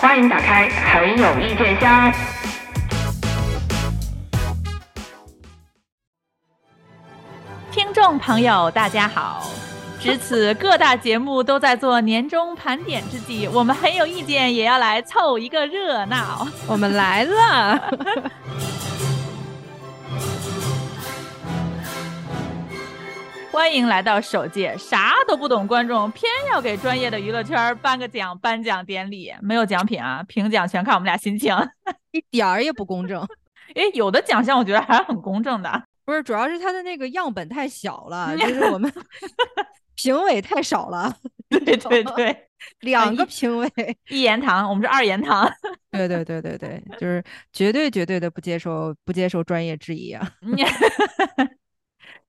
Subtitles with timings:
[0.00, 2.10] 欢迎打开很有意见箱。
[7.70, 9.46] 听众朋友，大家好！
[10.00, 16.48] 值此各大节目都在做年终盘点之际，我们很有意见，也要来凑一个热闹。
[16.66, 17.78] 我们来了。
[23.52, 31.54] 欢迎来到首届啥都不懂观众偏要给专业的娱乐圈颁个奖颁奖典礼，没有奖品啊，评奖全看我们俩心情，
[32.12, 33.26] 一点儿也不公正。
[33.74, 38.90] 哎，有的奖项我觉得还是很公正的，不是，主要是它的那个样本太小了， 就是我们
[39.96, 41.14] 评委太少了。
[41.48, 42.46] 对对对，
[42.80, 43.68] 两个评委
[44.08, 45.50] 一言堂，我们是二言堂。
[45.90, 50.32] 对对对对对，就是绝对绝对的不接受不接受专业质疑啊。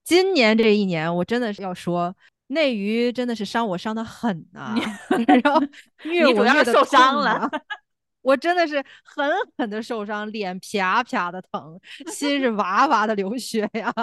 [0.03, 2.15] 今年这一年，我真的是要说，
[2.47, 4.75] 内娱真的是伤我伤的很呐，
[5.27, 5.61] 然后
[6.03, 7.49] 虐我虐的受伤了，
[8.21, 11.79] 我真的是狠狠的受伤，脸啪啪的疼，
[12.11, 13.93] 心是哇哇的流血呀。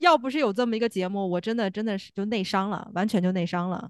[0.00, 3.88] 要不是有这么一个节目，我真的真的是就内伤了，完全就内伤了。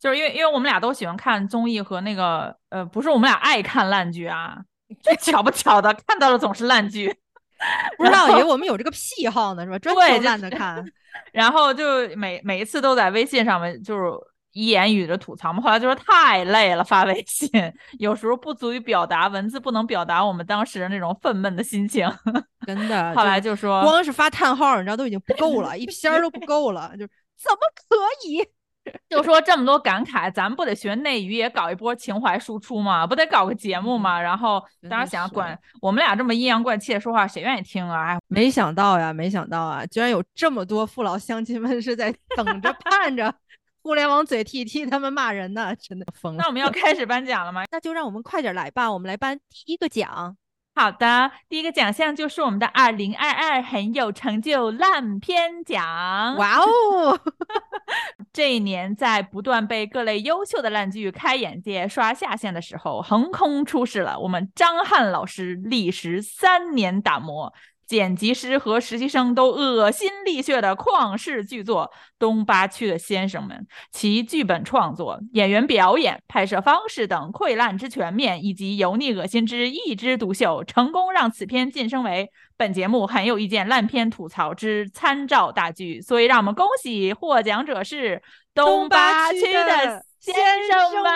[0.00, 4.56] 就是因为因为我们俩都喜欢看综艺和那个呃，不是我们俩爱看烂剧啊，
[5.20, 7.14] 巧不巧的看到了总是烂剧。
[7.98, 9.78] 不知道以为我们有这个癖好呢，是吧？
[9.78, 10.84] 专挑烂的看，
[11.32, 14.04] 然后就每每一次都在微信上面就是
[14.52, 15.60] 一言语的吐槽嘛。
[15.62, 17.50] 后来就说太累了，发微信
[17.98, 22.08] 有时候不足以表达，文字不能表达我们当时那种愤懑的心情。
[22.66, 27.96] 真的，后来就说光是发叹号，你知道都已经不够了，一篇都不够了，就怎么可
[28.28, 28.46] 以？
[29.08, 33.06] 就说这么多感慨，咱们不得学内娱也搞一波情怀输出吗？
[33.06, 34.20] 不得搞个节目吗？
[34.20, 38.14] 然后当时想，管我们俩这么阴阳怪气的说话，谁愿意听啊？
[38.14, 43.34] 哎，没想到呀，没想到啊，居然有这么多父老乡亲们是在等着盼着
[43.82, 46.42] 互联网嘴替替他们骂人呢，真的疯了。
[46.42, 47.64] 那我们要开始颁奖了吗？
[47.70, 50.36] 那就让我们快点来吧，我们来颁第一个奖。
[50.78, 56.36] 好的，第一个奖项就是我们的二零二二很有成就烂片奖。
[56.36, 57.18] 哇哦！
[58.32, 67.52] 这一年在不断被各类优秀的烂剧开眼界、刷下线的时候，横空出世了我们张翰老师历时三年打磨。
[67.88, 73.56] 剪辑师和实习生都恶心沥血的旷世巨作《东八区的先生们》，
[73.90, 82.28] 其剧本创作、演员表演、拍摄方式等溃烂之全面，以及油腻恶心之一枝独秀，成功让此片晋升为
[82.58, 86.02] 本节目很有意见烂片吐槽之参照大剧。
[86.02, 88.16] 所以，让我们恭喜获奖者是
[88.52, 90.34] 《东八区的先
[90.70, 91.12] 生们》。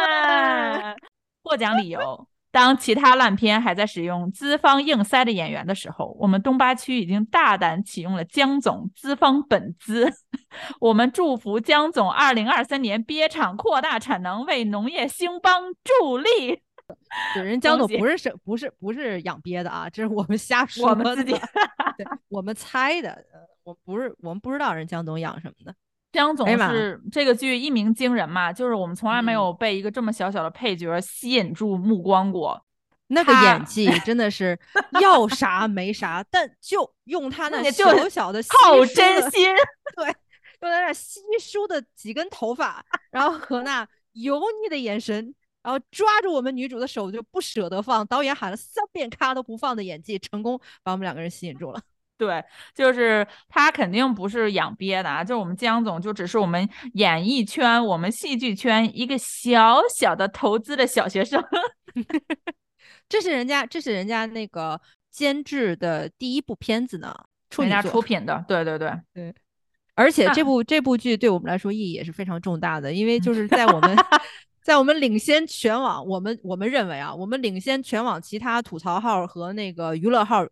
[1.42, 2.26] 获奖理由。
[2.52, 10.12] 当其他烂片还在使用资方硬塞的演员的时候，我们东八区已经大胆启用了江总资方本资。
[10.78, 16.60] 我们祝福江总二零二三年憋厂扩大产能，为农业兴邦助力。
[17.36, 21.34] 有人江总不是生不是不是养鳖的啊，这是我们瞎说，我们自己
[22.28, 23.24] 我们猜的。
[23.64, 25.74] 我不是我们不知道人江总养什么的。
[26.12, 32.62] 江总是这个剧一鸣惊人嘛，就是我们从来没有被一个这么小小的配角吸引住目光过。
[33.08, 34.58] 那个演技真的是
[35.02, 39.48] 要啥没啥，但就用他那小小的靠真心，
[39.96, 40.06] 对，
[40.60, 51.82] 用他那稀疏的几根头发，然后和那油腻的眼神，然后抓住我们女主的手就不舍得放，导演喊了三遍咔都不放的演技，成功把我们两个人吸引住了。
[52.18, 52.40] 对，
[52.72, 61.42] 就是他肯定不是养鳖的啊，就是我们江总就只是我们演艺圈、我们戏剧圈一个小小的投资的小学生。
[63.08, 64.80] 这是人家，这是人家那个
[65.10, 67.12] 监制的第一部片子呢，
[67.58, 68.44] 人家出品的。
[68.46, 69.34] 对对对对，
[69.96, 73.96] 而且 这部这部剧对我们来说意义也是非常重大的，因为就是在我们
[74.62, 80.46] 在我们领先全网，我们我们认为啊，我们领先全网其他吐槽号和那个娱乐号。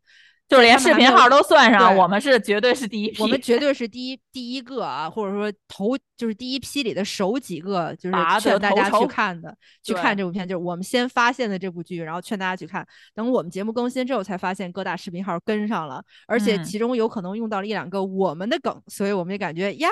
[0.50, 12.84] 就连视频号都算上，我们是绝对是第一批，我们绝对是第一第一个啊，或者说头就是第一批里的首几个，就是劝大家去看的，去看这部片，就是我们先发现的这部剧，然后劝大家去看。
[13.14, 19.88] 等我们节目更新之后，才发现各大视频号跟上了，而且其中有可能用到了一两个我们的梗，所以我们也感觉呀，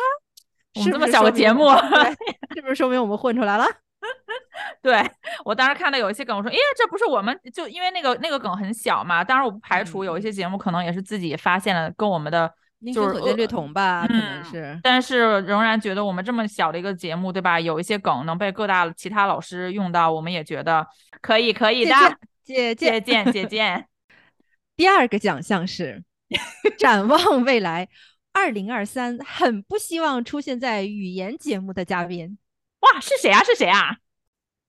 [0.74, 1.70] 是这么小个节目，
[2.52, 3.64] 是不是说明我们混出来了？
[4.82, 5.04] 对
[5.44, 9.24] 我当时看到有一些梗，我说，哎呀，这不是我们就因为那个那个梗很小嘛。
[9.24, 12.52] 当然我不排除有一些节目可能也是自己发现了，跟我们的
[12.94, 14.78] 就是所见略同吧，可能是。
[14.82, 17.58] 但是仍然觉得我们这么小的一个节目，对吧？
[17.58, 20.86] 有一些梗能被各大其他老师用到，我们也觉得
[21.20, 21.94] 可以可以的。
[22.44, 23.86] 借借鉴借鉴。
[24.74, 26.02] 第二个奖项是
[26.78, 27.88] 展望未来，
[28.32, 32.38] 二零二三很不希望出现在语言节目的嘉宾。
[32.94, 33.42] 哇，是谁啊？
[33.42, 33.96] 是谁啊？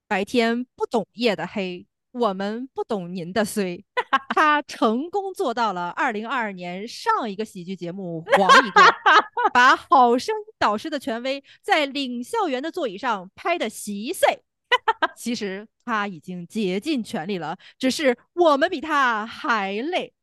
[0.08, 3.84] 白天不懂夜的黑，我们不懂您的衰，
[4.30, 8.82] 他成功做到了二零二二年上一个喜剧节目黄一个，
[9.54, 14.44] 把好声音导师的权威在领笑员的座椅上拍的稀碎。
[15.16, 20.14] 其实他已经竭尽全力了，只是我们比他还累。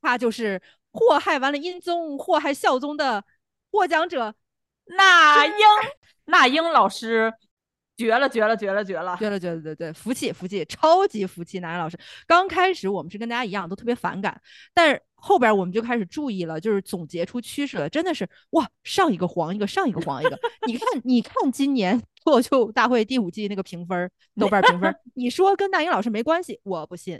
[0.00, 0.60] 他就是
[0.92, 3.24] 祸害完了音宗，祸害孝宗的
[3.70, 4.34] 获奖者
[4.84, 5.54] 那英，
[6.26, 7.32] 那英老师。
[7.96, 11.60] 绝了，绝了，绝了，绝了，绝了，绝了，对对，服气，服气，超级服气！
[11.60, 14.38] 南阳老师，刚开始我们是跟大家一样，都特别反感，
[14.74, 20.38] 但是后边我们就开始注意了，就是总结出趋势了，真的是哇，上一个黄一个，上一个黄一个。
[20.66, 27.18] 你看，你看今年 脱口秀大会第五季那个评分，豆瓣评分， 你说跟大英老师没关系，我不信。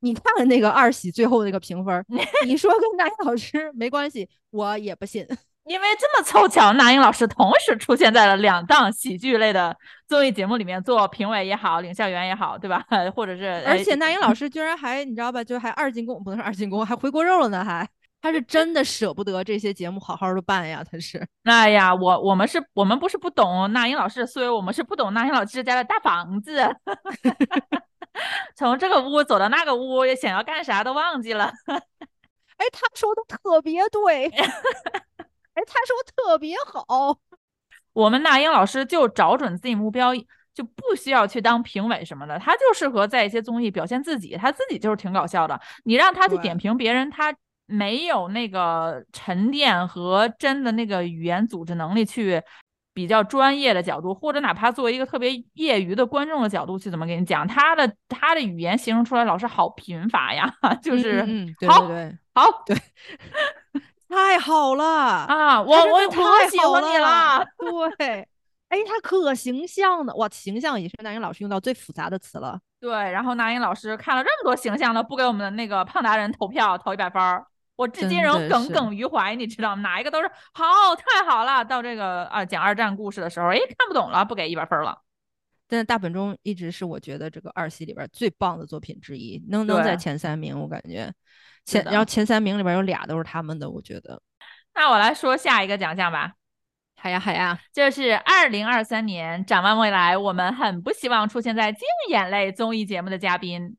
[0.00, 2.04] 你看那个二喜最后那个评分，
[2.46, 5.26] 你说跟大英老师没关系，我也不信。
[5.66, 9.76] 因为这么凑巧，那英老师同时出现在了两档喜剧类的
[10.06, 12.84] 综艺节目里面做评委也好，领笑员也好，对吧？
[13.14, 15.42] 或者是，而且那英老师居然还你知道吧？
[15.42, 17.88] 就还二进宫，不能说二进宫，还回锅肉了呢，还
[18.22, 21.20] 他是真的舍不得这些节目好好的办呀，他是。
[21.42, 26.62] 哎呀，我我们是我们不是不懂那英老师，所以我们是不懂那英老师家的大房子，
[28.54, 31.52] 从这个屋走到那个屋，想要干啥都忘记了。
[32.56, 34.30] 哎，他说的特别对。
[35.56, 37.18] 哎，他说特别好，
[37.94, 40.14] 我们那英老师就找准自己目标，
[40.54, 45.58] 就不需要去当评委什么的，他就适合在一些综艺表现自己，他自己就是挺搞笑的。
[45.84, 52.42] 你让他去点评别人，他没有那个沉淀和真的那个语言组织能力去
[52.92, 61.88] 比较专业的角度，或者哪怕作为一个特别业余的观众的角度去怎么给你讲，他的他的语言形容出来老师好贫乏呀， 就是嗯好，
[62.34, 62.76] 好，对。
[64.08, 65.60] 太好了啊！
[65.60, 67.44] 我我我喜欢你了。
[67.98, 68.28] 对，
[68.68, 72.58] 哎，他可形象的哇，形象也是那英老师用到最复杂的词了。
[72.80, 77.44] 对，然后那英老师看了这么多形象的，不给我们的那个胖达人投票投一百分儿，
[77.74, 79.82] 我至今仍耿耿于怀，你知道吗？
[79.82, 80.64] 哪一个都是好，
[80.94, 81.64] 太好了。
[81.64, 84.96] 到这个啊讲二战故事的时候，哎，看不懂了，不给一百分了。
[85.68, 91.12] 但是大本钟一直是我觉得这个二系里边最棒的作品之一，能能在前三名，我感觉。
[91.66, 94.22] 前然后前三名里边有俩都是他们的，我觉得。
[94.74, 96.32] 那我来说下一个奖项吧。
[96.98, 103.76] 好呀好呀，这是二零二三年展望未来，我们很不希望出现在竞演类综艺节目的嘉宾。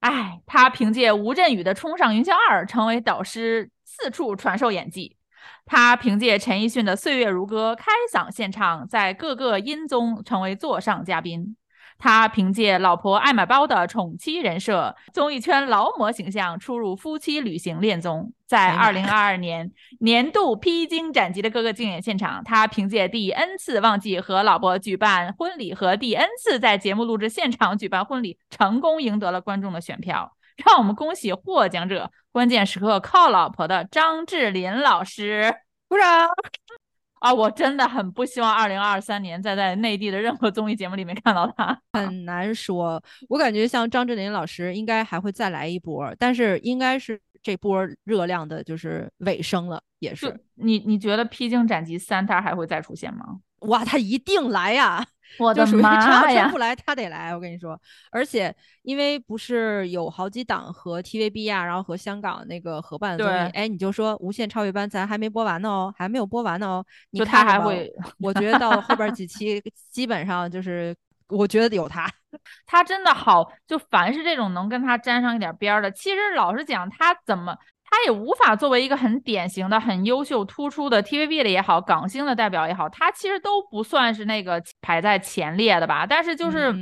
[0.00, 5.16] 哎，他凭借吴镇宇的《冲上云霄二》成为导师，四处传授演技。
[5.64, 11.56] 他凭借陈奕迅的《岁月如歌》开嗓献唱，在各个音综成为座上嘉宾。
[12.00, 18.32] 他凭借老婆爱买包的宠妻人设，综艺圈劳模形象，出入夫妻旅行恋综。
[18.46, 19.70] 在二零二二年
[20.00, 30.34] 年度披荆斩棘的哥哥竞演现场，他凭借第 N 次忘记和老婆举办婚礼和第 N 次在节目录制现场举办婚礼，成功赢得了观众的选票。
[30.64, 35.54] 让我们恭喜获奖者，关键时刻靠老婆的张智霖老师，
[35.86, 36.28] 鼓掌。
[37.20, 41.78] 啊，我真的很不希望二零二三年再在内地的任何综艺节目里面看到他。
[41.92, 50.34] 很难说，我感觉像张智霖老师应该还会再来一波，但是应该是这波热量的就是尾声了，也是。
[50.54, 53.40] 你你觉得《披荆斩棘三》他还会再出现吗？
[53.60, 55.06] 哇，他一定来呀！
[55.38, 56.48] 我的妈呀！
[56.48, 57.80] 不来他得来，我跟你说。
[58.10, 66.84] 而且因为不是有好几档和 TVB 啊，然后和香港那个合办的综艺，哎，你就说《无限超越班》咱还没播完呢哦，还没有播完呢哦。
[67.10, 70.94] 你看还会，我觉得到后边几期基本上就是，
[71.28, 72.10] 我觉得有他，
[72.66, 73.50] 他真的好。
[73.66, 77.56] 就凡是这种能跟他沾上一点边儿的，其实老实讲，他怎么。
[77.90, 86.06] 他也无法作为一个很典型的、很优秀、突出的 TVB 的也好，港星的代表也好，他其实都不算是那个排在前列的吧。
[86.06, 86.72] 但是就是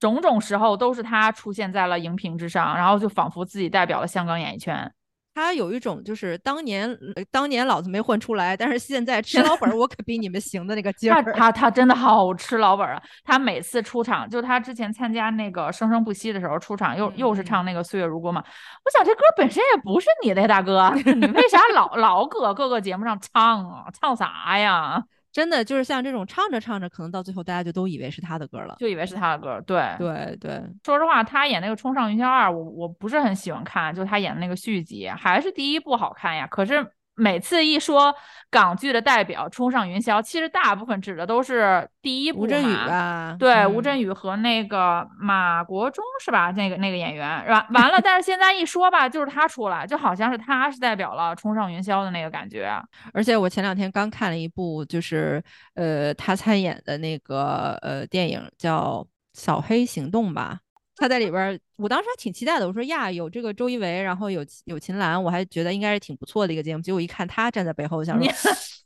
[0.00, 4.92] 种种时候都是他出现在了荧屏之上，然后就仿佛自己代表了香港演艺圈。
[5.38, 6.92] 他有一种就是当年
[7.30, 11.22] 当年老子没混出来，但是现在吃老本，我可比你们行的那个 劲儿。
[11.32, 13.00] 他他真的好吃老本啊！
[13.24, 18.42] 他每次出场，就他之前参加那个生生不息的时候出场，又又是唱那个岁月如歌嘛。
[18.84, 23.84] 我想这歌本身也不是你的，大哥， 你为啥老老搁各个节目上唱啊？
[24.00, 25.00] 唱啥呀？
[25.38, 29.60] 真的就是像这种唱着唱着，可能到最后大家就都以为是他的歌了，就以为是他的歌。
[29.60, 36.44] 对对对，说实话，他演那个《冲上云霄二》，我我不是很喜欢看，就他演的那个续集，还是第一部好看呀。
[36.48, 36.84] 可是。
[37.18, 38.14] 每次一说
[38.48, 43.36] 港剧的代表冲上云霄，其实大部分指的都是第一部吴镇宇吧？
[43.38, 46.52] 对，吴镇宇和那个马国忠是吧？
[46.52, 52.70] 那个那个演员完完了，但是现在一说吧，就是他出来，就好像是他是代表了冲上云霄的那个感觉。
[53.12, 55.42] 而且我前两天刚看了一部，就是
[55.74, 60.60] 呃他参演的那个呃电影叫《扫黑行动》吧。
[60.98, 62.66] 他在里边，我当时还挺期待的。
[62.66, 66.82] 我说呀，有这个周一围，然后有有秦岚，我还觉得应该是挺不错的一个节目。
[66.82, 68.28] 结果一看他站在背后，想说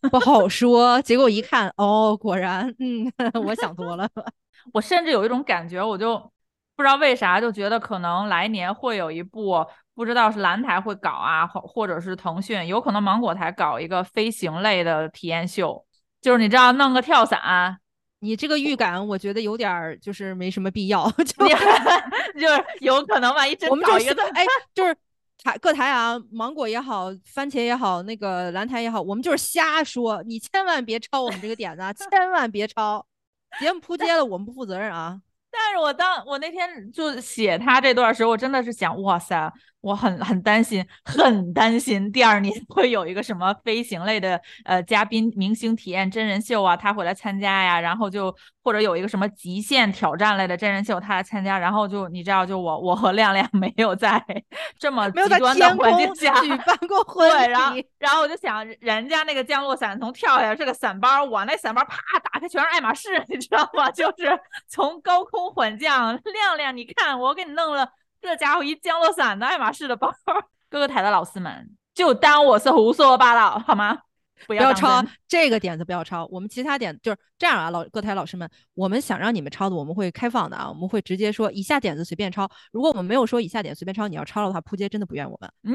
[0.10, 1.00] 不好说。
[1.02, 3.10] 结果一看，哦，果然，嗯，
[3.46, 4.08] 我想多了。
[4.74, 6.18] 我甚至有一种感觉，我就
[6.76, 9.64] 不知道为啥，就觉得可能来年会有一部，
[9.94, 15.84] 不知道是蓝台会搞啊，或或者是腾讯，有可能芒果台搞一个飞行类的体验秀，
[16.20, 17.78] 就是你知道，弄个跳伞。
[18.22, 21.48] 你这个预感，我觉得有点儿就是没什么必要， 就
[22.38, 24.96] 就是有可能万一真搞一个，哎，就是
[25.42, 33.04] 台各台啊，芒果也好，番茄也好，那个蓝台也好，我们就是瞎说，你千万别抄我们这个点子，千万别抄，
[33.58, 35.20] 节目扑街了，我们不负责任啊。
[35.50, 39.52] 但是我当我那天就写他这段时候，我真的是想，哇塞。
[39.82, 54.24] 我很很担心，很担心第二年 会有一个什么飞行类的呃嘉宾明星体验真人秀啊，他会来参加呀，然后就或者有一个什么极限挑战类的真人秀，他来参加，然后就你知道，就我我和亮亮 没有在
[54.78, 63.90] 这么极端的环境下举办过婚礼，然后然后我就想，人家那个降落伞从跳下来是个伞包，我那伞包啪打开全是爱马仕， 你知道吗？
[63.90, 67.88] 就是从高空缓降，亮亮你看我给你弄了。
[68.22, 70.08] 这家伙一降落伞的爱马仕的包，
[70.70, 73.98] 各个台的老师们就当我是胡说八道好吗？
[74.46, 76.26] 不要抄这个点子，不要抄。
[76.26, 82.48] 我们其他点就是这样啊，老各台老师们，我们想让你们抄的，我们会开放的啊，我们会直接说以下点子随便抄。
[82.72, 85.50] 如果我们没有说以下点随便抄，你要抄了的话，扑街真的不怨我们。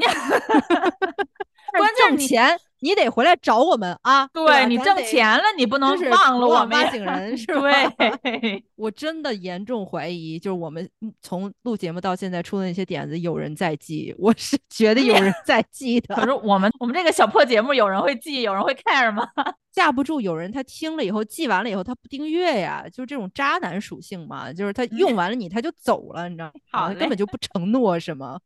[1.72, 2.58] 关键挣钱。
[2.80, 4.26] 你得回来找我们啊！
[4.32, 6.70] 对你挣钱了，你不能忘了我们。
[6.70, 7.88] 挖井人 是吧？
[8.22, 10.88] 对， 我真的严重怀疑，就是我们
[11.20, 14.14] 从录节目到现在出的那些点子，有人在记。
[14.18, 16.14] 我是 觉得有人在记的。
[16.14, 19.28] 可是我们我们这个小破节目，有人会记，有人会 care 吗？
[19.72, 26.92] 架不住有人他听了以后记完了以后他不订阅呀，就是这种渣男属性嘛，就是他用完了你他就走了，你知道吗？
[26.94, 28.38] 根本就不承诺什么。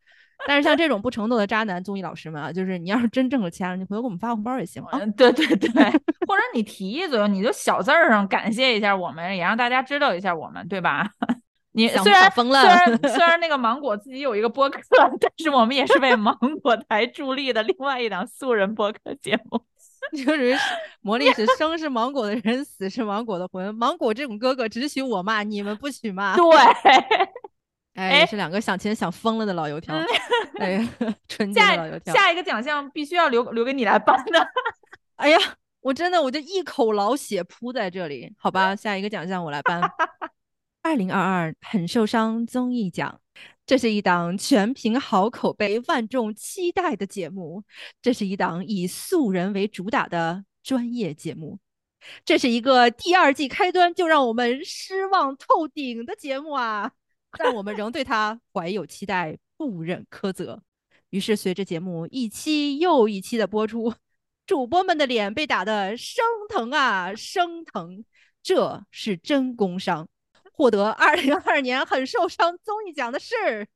[0.46, 4.98] 但是像这种不承诺的渣男综艺老师们啊，就是你要是真挣了钱了，你回头给我们发红包也行啊。
[5.16, 5.70] 对对对，
[6.26, 11.08] 或者你提一嘴，你就小字儿上感谢一下我们，也让大家知道一下我们，对吧？
[11.74, 14.80] 你虽然虽然虽然那个芒果自己有一个播客，
[15.18, 19.58] 但是我们也是为芒果台助力的另外一档素人播客节目。
[20.12, 20.54] 就是
[21.00, 23.74] 魔力是生是芒果的人，死是芒果的魂。
[23.74, 26.36] 芒果这种哥哥只许我骂，你们不许骂。
[26.36, 26.44] 对。
[27.94, 29.94] 哎，是两个想钱想疯了的老油条，
[30.58, 30.88] 哎，
[31.28, 32.14] 纯洁的老油条。
[32.14, 34.48] 下一个奖项必须要留留给你来颁的。
[35.16, 35.38] 哎呀，
[35.80, 39.80] 我真的我就一口老血扑在这里，好吧，下一个奖项我来颁。
[40.82, 43.20] 二零二二很受伤综艺奖，
[43.66, 47.62] 这是一档全凭好口碑、万众期待的节目，
[48.00, 51.58] 这是一档以素人为主打的专业节目，
[52.24, 56.90] 这是一个第二季开端就让我们失望透顶的节目啊！
[57.38, 60.62] 但我们仍对他怀有期待，不忍苛责。
[61.10, 63.94] 于是，随着节目一期又一期的播出，
[64.46, 68.04] 主播们的脸被打得生疼啊，生疼！
[68.42, 70.08] 这是真工伤。
[70.54, 73.66] 获得二零二二年很受伤综艺奖的是，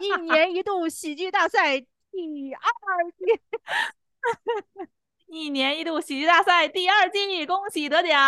[0.00, 3.40] 一年一度喜剧大赛第二季。
[5.26, 8.18] 一年一度喜剧大赛第二季，恭喜得奖！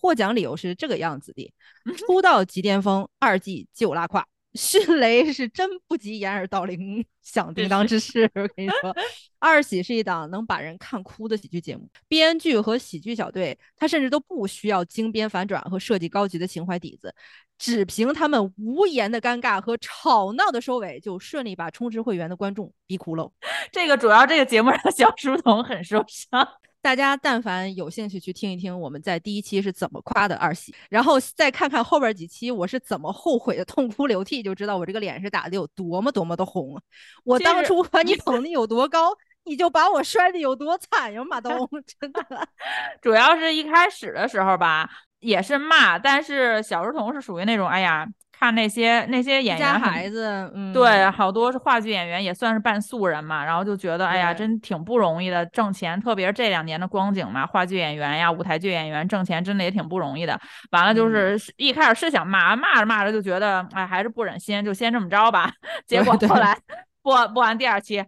[0.00, 1.52] 获奖理由是这个样子的：
[1.96, 4.26] 出道即巅峰，二季就拉胯。
[4.54, 8.30] 迅雷是真不及掩耳盗铃响叮当之势。
[8.36, 8.94] 我跟你说，
[9.40, 17.12] 二喜是一档能把人看哭的喜剧节目，编剧和喜剧小队他甚至都不需要精编反转和设计高级的情怀底子，
[17.58, 23.30] 只凭他们无言的尴尬和吵闹的收尾，就顺利把充值会员的观众逼哭了。
[23.72, 26.46] 这个主要这个节目让小书童很受伤。
[26.82, 36.78] 大家但凡有兴趣去听一听我们在第一期是怎么夸的二喜，然后再看看后边几期我是怎么后悔的痛哭流涕，就知道我这个脸是打的有多么多么的红。
[37.24, 41.66] 我当初把你捧的有多高，你就把我摔的有多惨呀，马东！
[41.98, 42.48] 真的，
[43.00, 44.86] 主要是一开始的时候吧，
[45.24, 48.06] 也是骂，但是小儿童是属于那种，哎呀。
[48.36, 53.44] 看那些那些演员孩子，嗯，对，好多是话剧演员，也算是半素人嘛。
[53.44, 60.38] 然后就觉得，哎呀，真挺不容易的，挣钱，特别是这两年的光景嘛，话剧演员呀、舞台剧演员挣钱真的也挺不容易的。
[60.72, 65.52] 完了，就是一开始是想骂，骂着骂着就觉得，哎，还是不忍心，就先这么着吧。
[65.86, 66.58] 结果后来
[67.02, 68.04] 播播完第二期，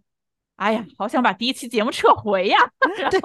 [0.57, 2.59] 哎呀，好想把第一期节目撤回呀。
[3.11, 3.21] 对。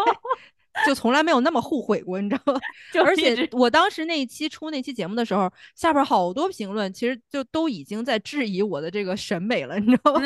[0.86, 2.60] 就从来没有那么后悔过，你知道吗？
[3.04, 10.22] 而且我当时那一期出那期节目的时候，下边好多评论，其实就都已经在质疑我的这个审美了，你知道吗？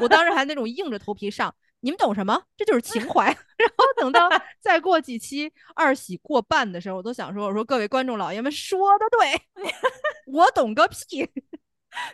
[0.00, 2.42] 我当时还那种硬着头皮上，你们懂什么？
[2.56, 3.24] 这就是情怀。
[3.56, 4.28] 然后等到
[4.60, 9.72] 再过几期二喜过半的时候，我都想说，我说各位观众老爷们说的对，
[10.32, 11.28] 我懂个屁。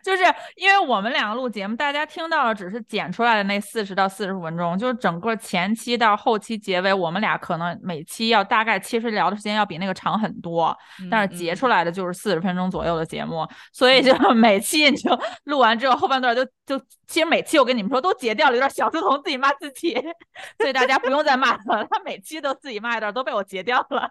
[0.02, 0.22] 就是
[0.56, 10.76] 因为我们两个录节目，大家听到的只是剪出来的那四十到四十五分钟，就是整个前期到后期结尾，我们俩可能每期要大概其实聊的时间要比那个长很多，
[11.10, 19.94] 但是截出来的就是四十分钟左右的节目，所以就 每期你就录完之后后半段就就其实每期我跟你们说都截掉了，有点小书童自己骂自己，
[20.58, 24.10] 所以大家不用再骂他了，他每期都自己骂一段，都被我截掉了。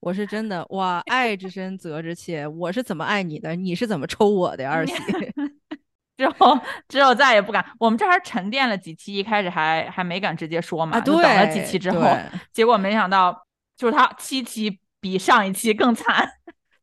[0.00, 2.46] 我是真的哇，爱之深责之切。
[2.46, 4.94] 我是怎么爱你的，你是怎么抽我的二喜？
[6.16, 7.64] 之后之后再也不敢。
[7.78, 12.00] 我们这还沉淀了几期，一开始还还没敢直接说嘛，就等了几期之后，
[12.52, 16.28] 结果没想到就是他七期比上一期更惨。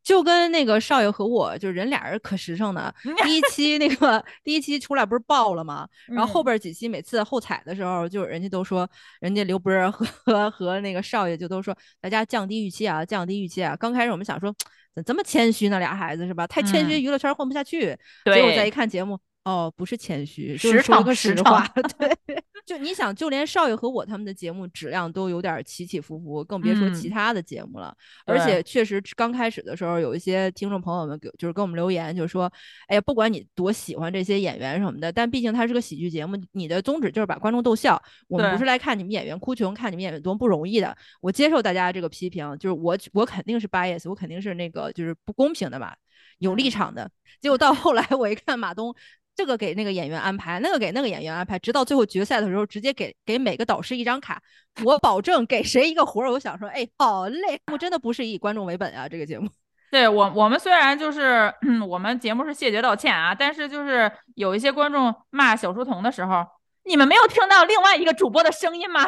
[0.08, 2.96] 就跟那个少爷和我，就是人俩人可实诚的。
[3.24, 5.86] 第一期那个第一期出来不是爆了吗？
[6.08, 13.76] 然后后边几期每次后采的时候，就人家都说，人家刘波和和 和那个少爷就都说，大家降低预期啊，降低预期啊。
[13.76, 14.56] 刚开始我们想说，
[14.96, 15.78] 怎这么谦虚呢？
[15.78, 16.48] 俩孩子是吧？
[16.48, 17.94] 太谦虚，娱乐圈混不下去。
[18.24, 19.20] 结果再一看节目。
[19.48, 21.66] 哦，不是谦虚，是说个实话。
[21.98, 22.18] 对，
[22.66, 27.96] 就你想，就连少爷和我他们的节目质量都有点起起伏伏，更别说其他的节目了。
[28.26, 32.52] 而且确实刚开始的时候，有一些听众朋友们给就是给我们留言，就是说，
[32.88, 37.98] 哎呀，不管你多喜欢这些演员什么的，但毕竟它是个喜剧节目，你的宗旨就是把观众逗笑。
[38.28, 40.94] 我们不是来看你们演员哭穷，看你们演员多么不容易的。
[41.22, 45.96] 我接受大家这个批评，就是我我肯定是 bias，我肯定是那个就是不公平的嘛，
[46.40, 47.10] 有立场的。
[47.40, 48.96] 结果到后来我一看马东。
[49.36, 54.42] 这个给那个演员安排，那个给那个演员安排，直到最后决赛的时候，直接给给每个导师一张卡，
[54.84, 59.48] 我保证给谁一个活儿，我想说，哎，好累，我真的不是以观众为本啊，这个节目。
[59.92, 61.54] 对我，我们虽然就是
[61.88, 66.44] 我们节目是谢绝道歉啊，但是就是有一些观众骂小书童的时候，
[66.86, 69.06] 你们没有听到另外一个主播的声音吗？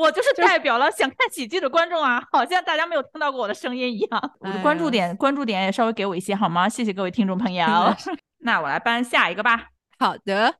[0.00, 4.32] 我就是代表了想看喜剧的观众啊，好像大家没有听到过我的声音一样。
[4.40, 6.66] 我的关注点，关注点也稍微给我一些好吗？
[6.66, 7.66] 谢谢各位听众朋友。
[8.38, 9.66] 那我来搬下一个吧。
[9.98, 10.54] 好的，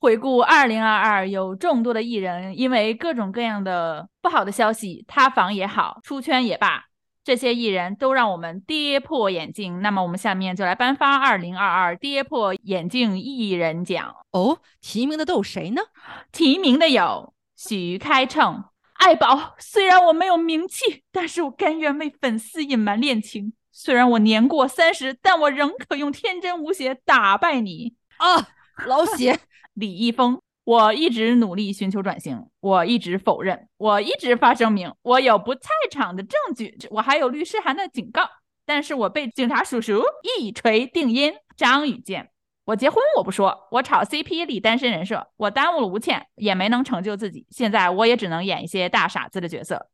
[0.00, 6.84] 回顾二零二二，有众多的艺人因为各种各样的不好的消息塌房也好，出圈也罢，
[7.22, 9.82] 这些艺人都让我们跌破眼镜。
[9.82, 14.58] 那么我们下面就来颁发二零二二跌破眼镜艺人奖哦。
[14.80, 15.82] 提名的都有谁呢？
[16.32, 18.62] 提名的有许开骋、
[19.00, 19.56] 爱宝。
[19.58, 23.52] 虽然我没有名气，但是我甘愿为粉丝隐瞒恋情。
[23.72, 28.48] 虽然我年过三十，但我仍可用天真无邪打败你啊！
[28.86, 29.40] 老 邪
[29.72, 38.28] 李易峰，我一直努力寻求转型，我一直否认，我一直发声明，我有不在场的证据，我还有律师函的警告，
[38.66, 40.02] 但是我被警察叔叔
[40.38, 41.32] 一锤定音。
[41.56, 42.30] 张雨健，
[42.70, 49.88] 我结婚我不说，我炒 CP 立单身人设，我耽误了吴倩，也没能成就自己，现在我也只能演一些大傻子的角色。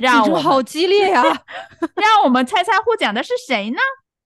[0.00, 1.22] 让我好激烈呀！
[1.96, 3.78] 让我们猜猜获奖的是谁呢？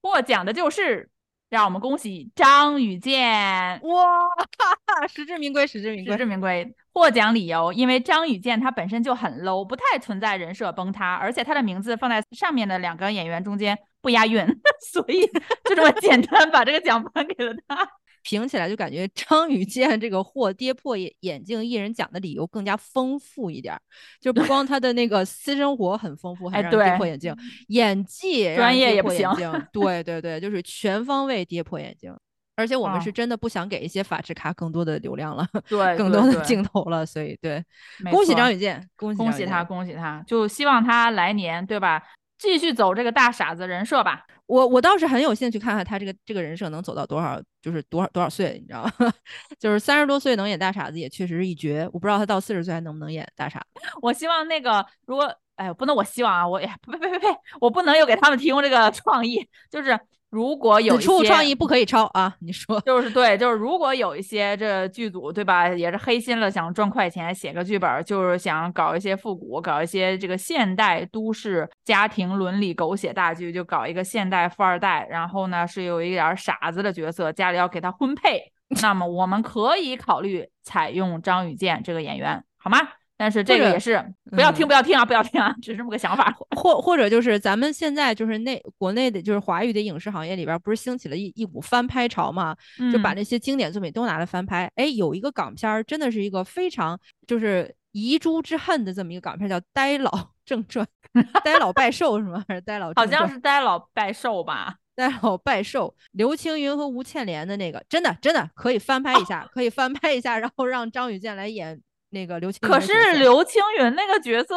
[0.03, 1.09] 获奖的就是，
[1.49, 3.81] 让我们恭喜张雨健！
[3.81, 6.75] 哇，实至名归，实至名归，实至名归！
[6.93, 14.45] 获奖理由，因为张雨健他本身就很 low，不太存在人设崩塌，而且他的名字放在上面的两个演员中间不押韵，
[14.91, 15.25] 所以
[15.65, 17.87] 就这么 简单把这个奖颁给了他。
[18.21, 23.79] 评起来就感觉张雨健这个获跌破眼眼镜艺人奖的理由更加丰富一点，
[24.19, 27.33] 就不光他的那个私生活很丰富，还让跌破眼镜，
[27.69, 29.27] 演技专业也不行。
[29.71, 32.13] 对对对，就是全方位跌破眼镜。
[32.57, 37.63] 而且我们是真的不想给一些法制咖更多的流量了，对，更多的镜头了，所以对，
[38.11, 42.03] 恭喜张雨健，恭喜恭喜他，恭喜他，就希望他来年对吧，
[42.39, 44.25] 继续走这个大傻子人设吧。
[44.47, 49.13] 我我倒是很有兴趣看看他这个这个人设能走到多少，就是多少多少岁，你知道吗？
[49.59, 53.63] 就是三十多岁能演大傻子也确实是一绝，我不知道他到四十岁还能不能演大傻。
[54.01, 57.27] 我希望那个如果，哎，不能我希望啊，我也，呸呸呸呸，
[57.61, 59.99] 我不能又给他们提供这个创意，就是。
[60.29, 62.35] 如果有出创意不可以抄啊！
[62.39, 82.77] 你说就是对，就是如果有一些这剧组对吧，也是黑心了，想赚快钱，写个剧本就是想搞一些复古，搞一些这个现代都市家庭伦理狗血大剧，就搞一个现代富二代，然后呢是有一点傻子的角色，家里要给他婚配，那么我们可以考虑采用张雨健这个演员，好吗？
[83.21, 84.01] 但是这个也是
[84.31, 86.33] 不要听不要听啊不要听啊，只是这么个想法。
[86.55, 92.55] 或或者就是咱们现在就是内国内的，就是华语的影视行业里边，不是兴起了一一股翻拍潮嘛？
[92.93, 94.71] 就把那些经典作品都拿来翻拍。
[94.75, 100.11] 哎，有一个港片儿，真的是一个非常就是遗珠之恨的这么一个港片，叫《呆老
[100.45, 100.87] 正传》。
[101.43, 102.41] 呆老拜寿是吗？
[102.47, 102.93] 还是呆老？
[102.95, 104.77] 好像是呆老拜寿吧。
[104.95, 111.81] 呆老拜寿，刘青云和吴倩莲的那个，真的真的可以翻拍一下，可以翻拍一下，然后让张雨健来演。
[112.09, 114.55] 那个刘青，可是刘青云那个角色，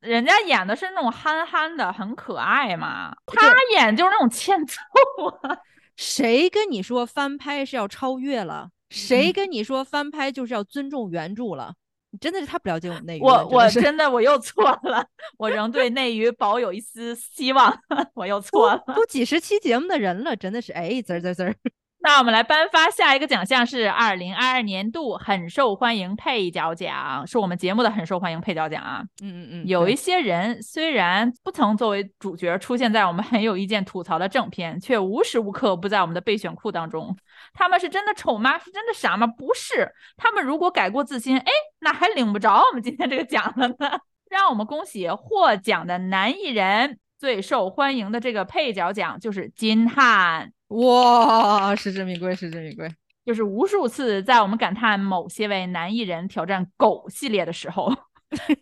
[0.00, 3.14] 人家演的是那种憨憨的，很可爱嘛。
[3.26, 4.74] 他演就是那种欠揍
[5.42, 5.56] 啊。
[5.96, 8.70] 谁跟你说翻拍是要超越了？
[8.88, 11.74] 谁跟你说翻拍就是要尊重原著了？
[12.10, 13.26] 你真的是太不了解我们内娱了。
[13.26, 15.04] 我我真的我又错了，
[15.36, 17.78] 我仍对内娱保有一丝希望。
[18.14, 21.54] 我又错了，都几十期节目的人了，真的是哎滋滋滋。
[22.00, 29.02] 那我们来颁发下一个奖项是二零二二年度很受欢迎配角奖，是我们节目的很受欢迎配角奖啊。
[29.20, 37.14] 嗯嗯嗯，有一些人虽然不曾作为主角出现在我们很有意见吐槽的正片，却无时无刻不在我们的备选库当中。
[37.52, 38.56] 他们是真的丑吗？
[38.58, 39.26] 是真的傻吗？
[39.26, 39.92] 不是。
[40.16, 43.98] 他们如果改过自新，哎，那还领不着我们今天这个奖了呢。
[44.30, 50.50] 让我们恭喜获奖的男艺人，最受欢迎的这个配角奖就是金瀚。
[50.68, 52.88] 哇，实至名归，实至名归。
[53.24, 57.92] 就是无数次在我们感叹某些位男艺人挑战狗系列的时候，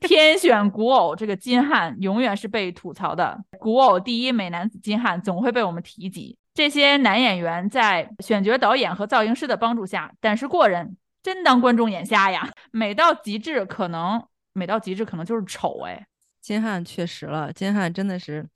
[0.00, 3.38] 天选古偶这个金瀚永远是被吐槽的。
[3.58, 6.36] 古偶第一美男子金瀚总会被我们提及。
[6.54, 12.50] 这些男演员在选角导演和造型师的帮助下，胆识过人，真当观众眼瞎呀！
[12.70, 16.06] 美到极致，可能美到极致，可能就是丑哎。
[16.46, 18.48] 金瀚确实了，金瀚真的是。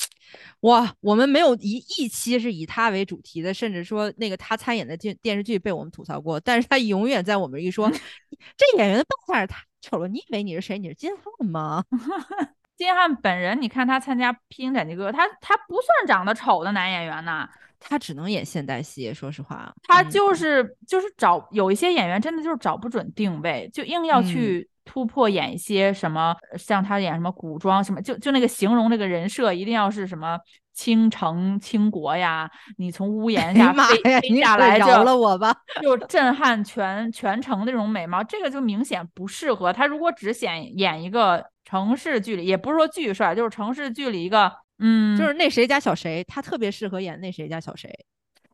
[0.60, 7.90] 哇，我们没有一一期是以他为主题的，甚至说那个他参演的电电视剧被我们吐槽过，但是他永远在我们一说
[8.56, 10.78] 这演员的扮相太丑了，你以为你是谁？
[10.78, 11.82] 你是金瀚吗？
[12.78, 17.48] 金瀚本人，你看他参加《披荆斩棘哥》，他他不算长得丑的男演员呐，
[17.80, 19.12] 他只能演现代戏。
[19.12, 24.69] 说实话，他就是就是找有一些演员真的就是找不准定位，就硬要去。
[24.84, 30.38] 突破演一些什么，像他演什么古装什么，就就那个形容那个人设，一定要是什么
[30.72, 39.86] 倾城倾国呀，你从屋檐下飞飞下来，饶了我吧，就震撼全全城那种美貌，这个就明显不适合他。
[39.86, 47.90] 如果只显演一个城市剧里，也不是说巨帅，就是城市剧里一个，嗯，就是那谁家小谁，他特别适合演那谁家小谁。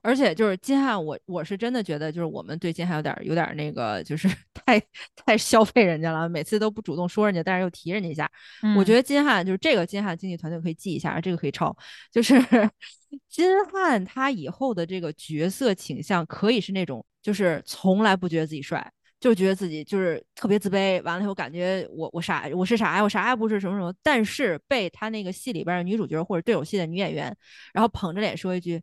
[0.06, 4.80] 而且就是金瀚，我我是真的觉得，就是我们对金瀚有点有点那个，就是 太
[5.16, 8.30] 太消费人家了，每次都不主动说人家，但是又提人家一下。
[8.76, 11.76] 我觉得金瀚就是这个金瀚经纪团队可以记一下，这个可以抄。
[12.12, 12.34] 就是
[13.28, 18.88] 金瀚他以后的这个角色倾向可以是那种，就是从来不觉得自己帅，
[19.18, 21.02] 就觉得自己就是特别自卑。
[21.02, 23.02] 完了以后感觉我我啥我是啥呀？
[23.02, 23.92] 我啥也不是什么什么。
[24.04, 27.36] 但是被他那个戏里边的女主角或者对手戏的女演员，
[27.74, 28.80] 然后捧着脸说一句。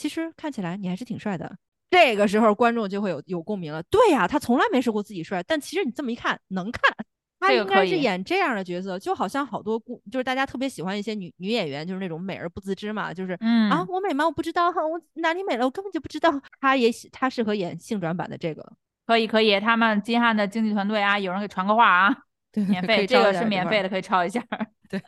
[0.00, 1.54] 其实看起来你还是挺帅的，
[1.90, 3.82] 这个时候观众就会有有共鸣了。
[3.82, 6.80] 对呀，他从来没说过自己帅，但其实你这么一看能看。
[7.38, 14.24] 他应该是演这样的角色，就好像好多姑，就是大家特别喜欢一些女女演员，就是那种美而不自知嘛，就是嗯啊，我美吗？
[14.24, 15.66] 我不知道，我哪里美了？
[15.66, 16.30] 我根本就不知道。
[16.60, 18.72] 他也他适合演性转版的这个，
[19.06, 19.60] 可以可以。
[19.60, 22.16] 他们金汉的经纪团队啊，有人给传个话啊，
[22.52, 24.42] 对，免费，这个是免费的，可以抄一下。
[24.88, 25.02] 对，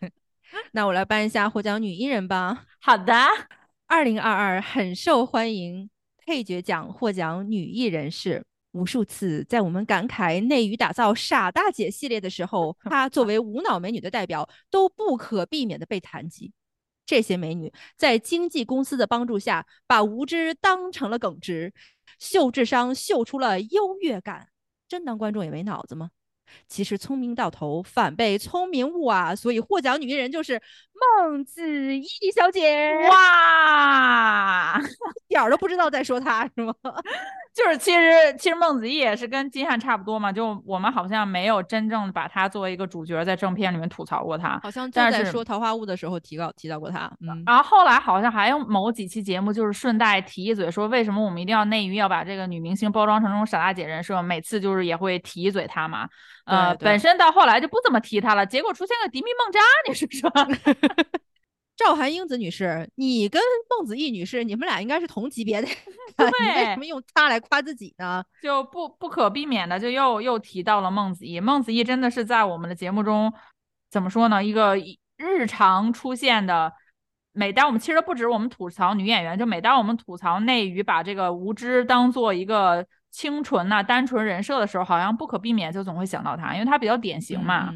[0.73, 2.65] 那我来颁一下获奖女艺人吧。
[2.81, 3.15] 好的。
[3.93, 16.51] 二零二二很受欢迎配角奖获奖女艺人是无数次在我们感慨内娱打造傻大姐系列的时候， 她作为无脑美女的代表都不可避免的被谈及。
[17.05, 21.75] 这些美女在经纪公司的帮助下，把无知当成了耿直，
[22.19, 24.49] 秀智商秀出了优越感。
[24.89, 26.09] 真当观众也没脑子吗？
[26.69, 29.35] 其实聪明到头反被聪明误啊！
[29.35, 30.61] 所以获奖女艺人就是
[31.21, 34.79] 孟子义小姐哇，
[35.29, 36.75] 一点儿都不知道在说她是吗？
[37.55, 38.01] 就是其实
[38.39, 47.11] 其实孟子义也是跟金瀚差不多嘛，就我们好像没有真正把他作为一个主角在正片里面吐槽过他，好像就在说《桃花坞》的时候提到提到过他。
[47.21, 56.09] 嗯，然后后来好像还有某几期节目就是顺带提一嘴，说为什么我们一定要内娱要把这个女明星包装成这种傻大姐人设，每次就是也会提一嘴她嘛。
[56.47, 60.31] 呃，本身到后来就不怎么提她了，结果出现个迪蜜梦扎，你说说？
[61.77, 65.67] 赵韩英子女士，你跟孟子义女士，你们俩应该是同级别的，
[66.17, 68.23] 你为什么用她来夸自己呢？
[68.43, 71.41] 就不不可避免的就又又提到了孟子义。
[71.41, 73.33] 孟子义真的是在我们的节目中
[73.91, 74.45] 怎么说呢？
[74.45, 74.77] 一个
[75.17, 76.73] 日常出现的，
[77.33, 82.87] 每当我们其实不止我们吐槽女演员，就每当我们吐槽内娱把这个无知当做一个。
[83.15, 87.71] 清纯呐，单纯人设的时候，好像不可避免就总会想到她，因为她比较典型嘛。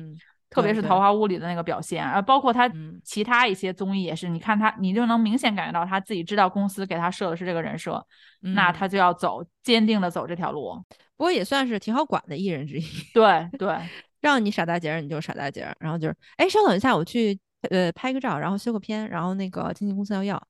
[0.48, 2.70] 特别是《桃花坞》里的那个表现，啊，包括他
[3.02, 8.04] 其他一些综艺也是，你看他，你就能明显感觉到他自己知道公司给他设的是这个人设，
[8.40, 10.74] 那他就要走坚定的走这条路。
[11.16, 12.84] 不过也算是挺好管的艺人之一。
[13.14, 13.76] 对对，
[14.20, 17.38] 让你傻大姐你就傻大姐然后就是，哎，稍等一下，我去
[17.70, 20.42] 呃拍个照，然后修个片，然后那个经纪公司要要。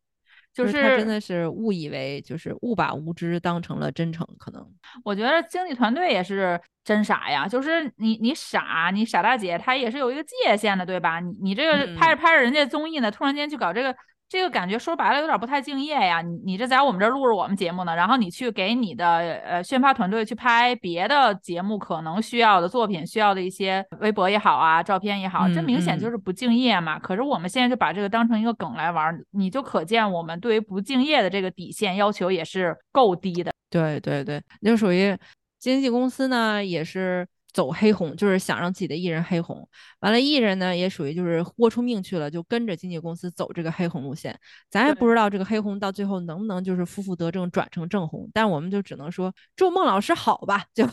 [0.65, 4.67] 就是他真的是误以为，就是误把无知当成了真诚，可能
[5.05, 7.47] 我觉得经济团队也是真傻呀。
[7.47, 11.21] 就是你你傻，你傻大姐，她也是有一个界限的，对吧？
[11.21, 13.95] 你你这个拍着拍着人家综艺呢，突然间去搞这个
[14.29, 16.21] 这个感觉说白了有点不太敬业呀。
[16.21, 19.07] 你你这在我们这录着我们节目呢，然后你去给你的
[19.45, 26.99] 呃宣发团队去拍别的节目可能需要的作品，需要的一些微博也好啊，照片也好，这明显就是不敬业嘛。
[26.99, 33.53] 可是我们现在就把这个当成一个梗来玩，你就可见我们对于不敬业的这个底线要求也是够低的。
[33.71, 35.17] 对对对，就属于
[35.59, 37.27] 经纪公司呢，也是。
[37.57, 39.67] 走黑红就是想让自己的艺人黑红，
[40.01, 44.39] 完了艺人呢也属于就是豁出命去了，就跟着经纪公司走这个黑红路线。
[44.69, 50.65] 咱也不知道这个黑红到最后能不能就是负负得正转成正红，但我们就只能说祝孟老师好吧。
[50.75, 50.87] 就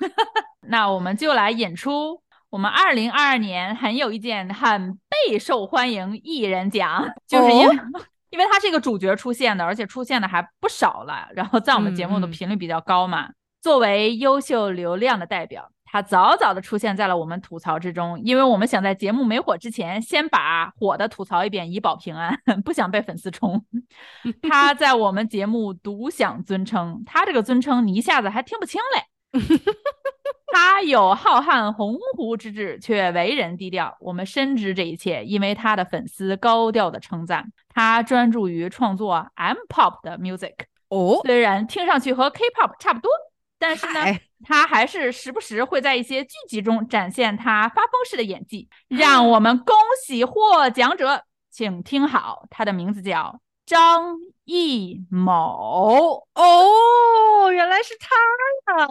[0.68, 7.76] 那我们就来演出我们二零二二年很有一件很备受欢迎艺人奖，就是因为
[8.28, 13.30] 因为他是一个主角出现的，而且出现的还不少了，然后在我们节目的频率比较高嘛。
[13.62, 15.70] 作为优秀流量的代表。
[15.94, 23.64] 他早早的出现在了我们吐槽之中，因为我们想在节目没火之前，先把火的吐槽一遍，以保平安， 不想被粉丝冲。
[24.50, 29.40] 他在我们节目独享尊称，他这个尊称你一下子还听不清嘞。
[30.52, 33.96] 他有浩瀚鸿鹄之志，却为人低调。
[34.00, 40.54] 我们深知这一切，因为他的粉丝高调的称赞他专注于创作 M Pop 的 music。
[40.88, 43.08] 哦，虽然听上去和 K Pop 差不多。
[43.58, 44.00] 但是呢，
[44.44, 56.26] 他还是时不时会在一些剧集中展现他发疯式的演技，让我们恭喜获奖者，请听好，他的名字叫张艺谋。
[56.34, 58.88] 哦，原来是他呀！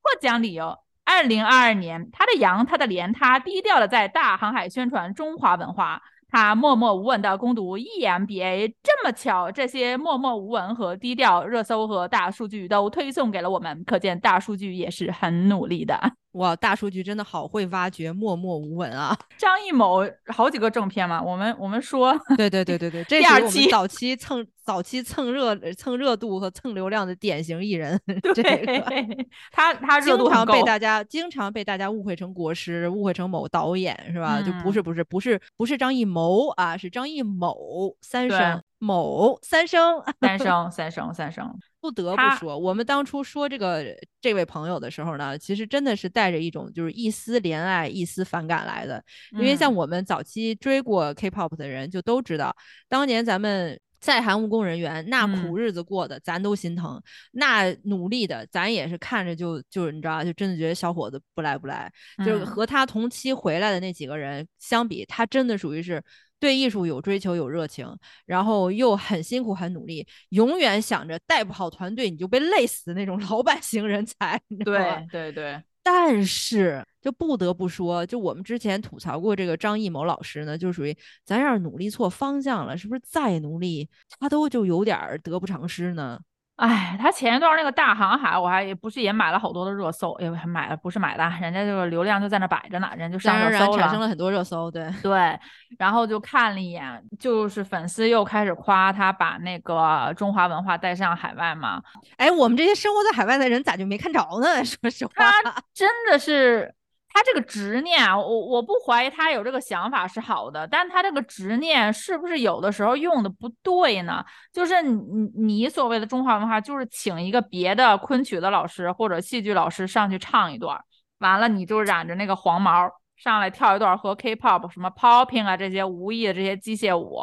[0.00, 6.00] 获奖理由：二零二二年，他的羊，他的莲，他低调的在大航海宣传中华文化。
[6.30, 16.12] 他默默无闻的攻读 EMBA，这么巧，这些默默无闻和低调热搜和大数据都推送给了我们，可见大数据也是很努力的。
[16.32, 19.16] 哇，大数据真的好会挖掘默默无闻啊！
[19.38, 27.98] 张艺谋好几个正片嘛，我们我们说，对对对对对， 这是我们早期蹭早期蹭热蹭热度和蹭流量的典型艺人。
[28.34, 28.84] 这个
[29.50, 34.40] 他他热度经常被大家经常被大家误会成国师，误会成某导演是吧？
[34.42, 41.58] 就不是不是不是不是张艺谋啊，是张艺谋三声某三声三声三声三声。
[41.90, 43.84] 不得不说，我们当初说这个
[44.20, 49.02] 这位朋友的时候呢，其实真的是带着一种就是一丝怜爱、一丝反感来的。
[49.32, 52.54] 因为像我们早期追过 K-pop 的人，就都知道，
[52.88, 57.00] 当年咱们在韩务工人员那苦日子过的，咱都心疼；
[57.32, 61.90] 那努力的，咱也是看着就就是你知道，就真的觉得小伙子不赖不赖。
[62.24, 66.02] 就是和他同期回来的那几个人相比，他真的属于是。
[66.40, 67.86] 对艺术有追求有热情，
[68.26, 74.40] 然后又很辛苦很努力，永远想着带不好团队你就被累死的那种 老板型人才。
[74.64, 83.88] 对对对，但是就不得不说，就我们之前吐槽过这个张艺谋老师呢，就属于咱要是努力错方向了，是不是再努力
[84.20, 86.20] 他都就有点得不偿失呢？
[86.58, 95.38] 哎，他前一段那个大航海，我还也不是也买了好多的热搜，也买了不是买的，人家这个流量就在那摆着呢，人就上热搜了，产生了很多热搜，对 对，
[95.78, 101.80] 然后就看了一眼，就是粉丝又开始夸他把那个中华文化带上海外嘛。
[102.16, 104.62] 哎，我们这些生活在海外的人咋就没看着呢？
[104.66, 105.12] 说实话，
[105.44, 106.74] 他真的是。
[107.18, 114.24] 他这个执念啊，我我不怀疑他有这个想法是好的，但他这个执念是不是有的时候用的不对呢？
[114.52, 115.02] 就是你
[115.36, 120.80] 你所谓的中华文化，就是请一个别的昆曲的老师或者戏剧老师上去唱一段，
[121.18, 127.22] 完了你就染着那个黄毛上来跳一段和 K-pop 什么 popping 啊这些无意的这些机械舞，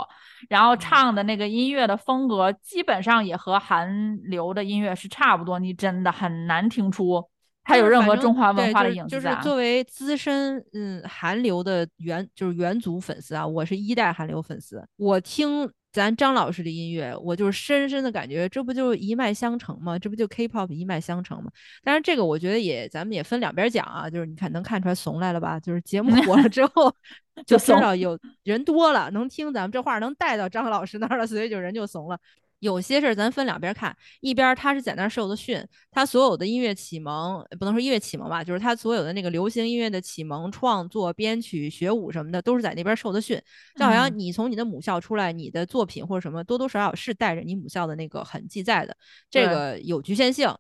[0.50, 7.30] 然后唱的那个音乐的风格基本上也和韩流的音乐是差不多，你真的很难听出。
[7.66, 14.88] 他有任何中华文化的影子就是作为资深嗯韩流的原就是元祖粉丝啊，我是一代韩流粉丝。
[14.96, 19.98] 我听咱张老师的音乐，我就是深深的感觉，这不就是一脉相承吗？
[19.98, 21.50] 这不就 K-pop 一脉相承吗？
[21.84, 25.60] 但是这个我觉得也咱们也分两边讲啊，就是你看能看出来怂来了吧？
[25.60, 26.94] 就是节目火了之 后，
[27.48, 32.20] 就知道有人多了，能听咱们这话能带到张老师那儿了，所以就人就怂了。
[32.60, 43.40] 有些事儿咱分两边看，一边他是在那儿受的训，他所有的音乐启蒙不能说音乐启蒙吧，就是他所有的那个流行音乐的启蒙、创作、编曲、学舞什么的，都是在那边受的训。
[43.76, 48.96] 就好像你从你的母校出来，你的作品或者什么多多少少是带着你母校的那个痕迹在的，
[49.30, 50.52] 这个有局限性。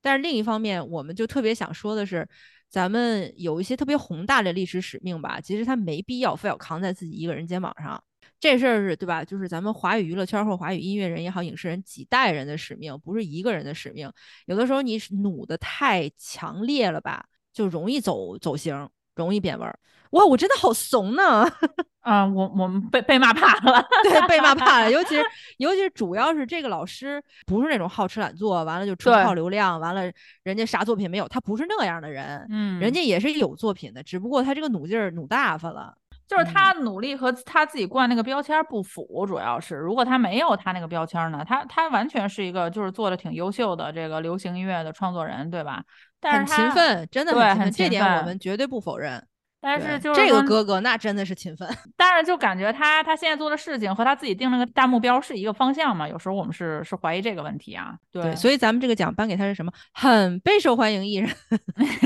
[0.00, 2.26] 但是另一方面，我们就特别想说的是，
[2.70, 8.02] 咱们有一些特别宏大的历史使命吧，其实他没必要非要扛在自己一个人肩膀上。
[8.40, 9.22] 这事儿是对吧？
[9.22, 14.10] 就是咱们华语娱乐圈或华语音乐人也好，影视人几代人的使命，不是一个人的使命。
[14.46, 18.88] 有的时候你努的太强烈了吧，就容易走走形。
[19.16, 19.78] 容易变味儿。
[20.12, 21.44] 哇，我真的好怂呢！
[22.00, 24.90] 啊，我我们被被骂怕了， 对，被骂怕了。
[24.90, 25.22] 尤其是
[25.58, 30.10] 尤其是主要是这个老师不是那种好吃懒做，完了就纯靠流量，完了
[30.42, 32.46] 人家啥作品没有，他不是那样的人。
[32.48, 35.94] 嗯，人家也是有作品的，只不过他这个努劲儿努大发了。
[36.30, 45.82] 就是他努力和他自己挂那个标签不符，主要是如果他没有他那个标签呢，他他完全是一个就是做的挺优秀的这个流行音乐的创作人，对吧？
[46.22, 49.20] 很勤奋，真的很勤奋，这点我们绝对不否认。
[49.62, 56.08] 但是就是这个哥哥那真的是勤奋， 但是就感觉他他现在做的事情和他自己定了个大目标是一个方向嘛？
[56.08, 57.94] 有时候我们是是怀疑这个问题啊。
[58.10, 59.70] 对，所以咱们这个奖颁给他是什么？
[59.92, 61.30] 很备受欢迎艺人，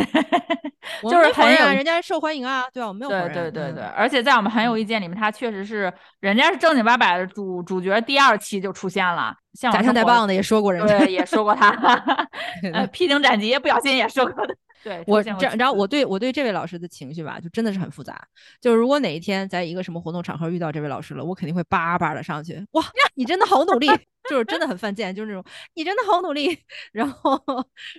[1.08, 2.88] 就是很有人家受欢迎啊，对吧？
[2.88, 11.70] 我没有对对对对，而且在我们很有意见里面，他确实是人家是正经八百的主主角，第二期就出现了，像假唱太棒的也说过人家，对，也说过他，
[12.74, 14.56] 呃，披荆斩棘不小心也说过的。
[14.84, 18.22] 对我这，然后我对我对这位老师的情绪吧，就真的是很复杂。
[18.60, 22.62] 就是如果哪一天在一个什么活动场合遇到这位老师了，我肯定会叭叭的上去。
[22.72, 23.88] 哇，你真的好努力，
[24.28, 25.42] 就是真的很犯贱，就是那种
[25.74, 26.58] 你真的好努力。
[26.92, 27.42] 然后，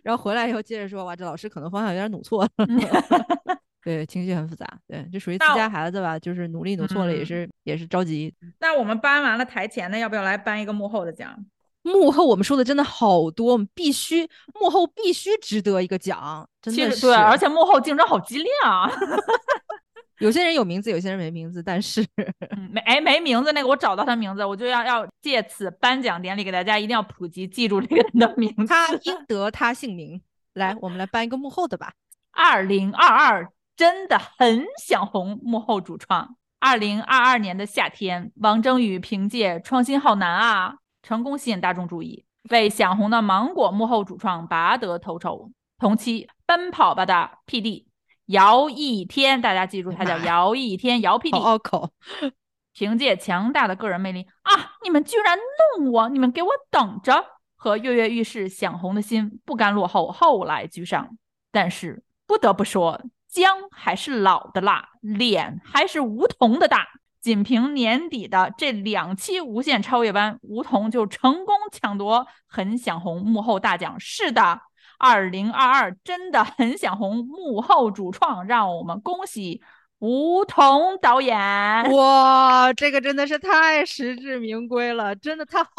[0.04, 2.50] 然后回来以后接着说，哇，这老师可能方向有点努错了。
[3.84, 4.67] 对，情绪很复杂。
[4.88, 8.34] 对，这属于自家孩子吧，就是努力努错了，也是也是着急。
[8.60, 11.36] 那我们颁完了台前的，要不要来颁一个幕后的奖？
[11.86, 14.28] 幕后我们说的真的好多，我们必须
[14.60, 18.89] 幕后必须值得一个奖，真的是对，而且幕后竞争好激烈啊！
[20.17, 22.04] 有些人有名字，有些人没名字，但是
[22.71, 30.19] 没哎没名字那个我找到他名字，我就要要借此颁奖典礼给大家一定要普及记住这个人的名字，他 应得他姓名。
[30.54, 31.93] 来，我们来颁一个幕后的吧。
[32.32, 36.36] 二零二二真的很想红，幕后主创。
[36.60, 40.69] 二零二二年的夏天，王征宇凭借《创新好难啊》。
[41.05, 45.51] 成功吸引大众注意，为想红的芒果幕后主创拔得头筹。
[45.77, 47.85] 同期，奔跑吧的 PD
[48.25, 51.37] 姚一天，大家记住他叫姚一天，姚 PD。
[51.37, 51.91] 拗口。
[52.73, 55.37] 凭借强大的个人魅力啊，你们居然
[55.77, 57.23] 弄我，你们给我等着！
[57.55, 61.15] 和跃跃欲试想红的心不甘落后，后来居上。
[61.51, 66.87] 但是不得不说，姜还是老的辣，脸还是梧桐的大。
[67.25, 73.99] 仅凭年底的这两期无限超越班，吴彤就成功抢夺很想红幕后大奖。
[73.99, 74.61] 是的，
[74.99, 79.59] 二零二二真的很想红幕后主创，让我们恭喜
[79.97, 81.35] 吴彤导演！
[81.95, 85.71] 哇，这个真的是太实至名归了，真的他好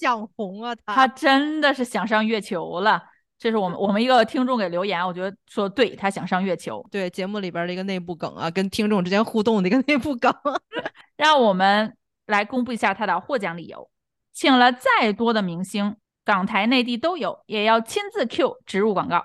[0.00, 3.04] 想红啊，他他真的是想上月球了。
[3.38, 10.34] 这是我们我们一个听众给留言，我觉得说对他想上月球，对节目里边的一个内部梗啊，跟听众之间互动的一个内部梗。
[11.16, 11.96] 让我们
[12.26, 13.88] 来公布一下他的获奖理由：
[14.32, 19.18] 请了再多的明星，港台内地都有，也要亲自 Q 植入广告；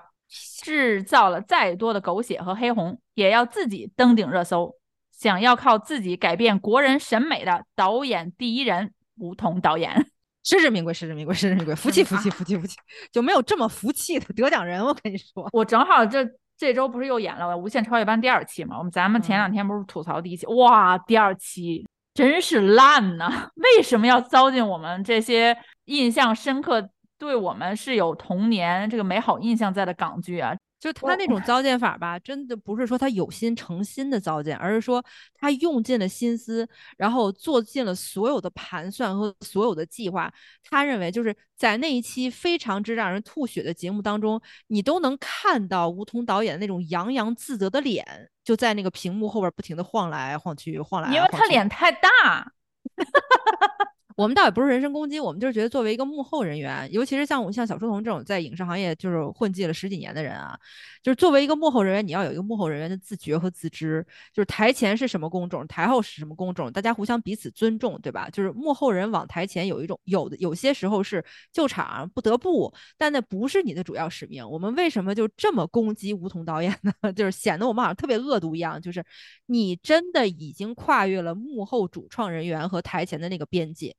[0.62, 4.76] 制造了再多的狗血和黑红，也要自己登顶热搜。
[5.10, 10.10] 想要靠自己改变国人审美的导演第一人，吴彤导演。
[10.44, 12.76] 实至名归，实至名归，实至名归，服气，服气，服气，服气，
[13.10, 14.84] 就没有这么服气的得奖人。
[14.84, 16.24] 我跟你说，我正好这
[16.56, 18.78] 这周不是又演了《无限超越班》第二期嘛？
[18.78, 23.48] 我们咱们前两天不是吐槽第一期，哇，第二期真是烂呐！
[23.56, 30.54] 为什么要糟践我们这些印象深刻、对我们是有童年这个美好印象在的港剧啊？
[30.84, 35.02] 就他那种糟践法吧，真的不是说他有心诚心的糟践，而是说
[35.34, 36.68] 他用尽了心思，
[36.98, 40.30] 然后做尽了所有的盘算和所有的计划。
[40.62, 48.04] 他认为就是在那一期非常之让人吐血的节目当中，你都能看到吴彤导演那种洋洋自得的脸，
[48.44, 51.16] 就在那个屏幕后边不停的晃来晃去，晃来晃去。
[51.16, 52.52] 因为他脸太大。
[54.16, 60.56] 我们倒也不是人身攻击，我们就是觉得作为一个幕后人员，尤其是像我像小书童这种在影视行业就是混迹了十几年的人啊，
[61.02, 68.30] 就是作为一个幕后人员，你要有一个幕后人员的自觉和自知，就是台前是什么工种，台后是什么工种，大家互相彼此尊重，对吧？
[68.30, 74.48] 就是幕后人往台前有一种有的有些时候是救场不得不，但那不是你的主要使命。
[74.48, 76.92] 我们为什么就这么攻击吴桐导演呢？
[77.14, 79.04] 就是显得我们好像特别恶毒一样，就是
[79.46, 83.92] 你真的已经跨越了幕后主创人员和台前的那个边界。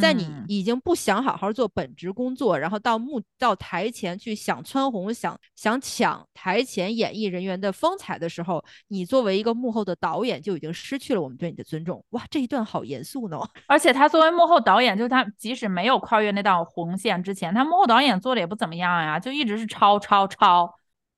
[0.00, 12.04] 在你已经不想好好做本职工作，然后到幕到台前去想蹿红、想想抢台前演艺人员的风采的时候，你作为一个幕后的导演就已经失去了我们对你的尊重。
[12.10, 13.38] 哇，这一段好严肃呢！
[13.68, 20.72] 而且他作为幕后导演，就他即使没有跨越那道红线之前，他幕后导演做的也不怎么样呀，就一直是抄抄抄。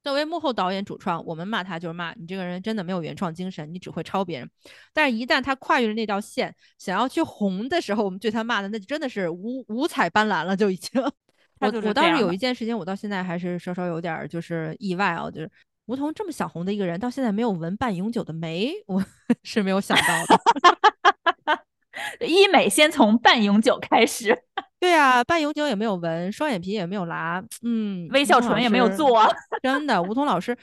[0.04, 4.50] 作为幕后导演主创，我们骂他就是骂你这个人真的没有原创精神，你只会抄别人。
[4.92, 11.02] 但是，一旦他跨越了那道线，想要去红的时候，我们对他骂的那就真的是五五彩斑斓了，就已经。
[11.60, 15.50] 我我当时有一件事情，我到现在还是稍稍有点就是意外啊，就是
[15.86, 19.04] 吴彤这么想红的一个人，到现在没有纹半永久的眉，我
[19.42, 20.40] 是没有想到的。
[22.26, 24.44] 医美先从半永久开始。
[24.80, 29.22] 对啊，半永久也没有纹，双眼皮也没有拉，嗯，微笑唇也没有做。
[29.62, 30.56] 真的，吴桐老师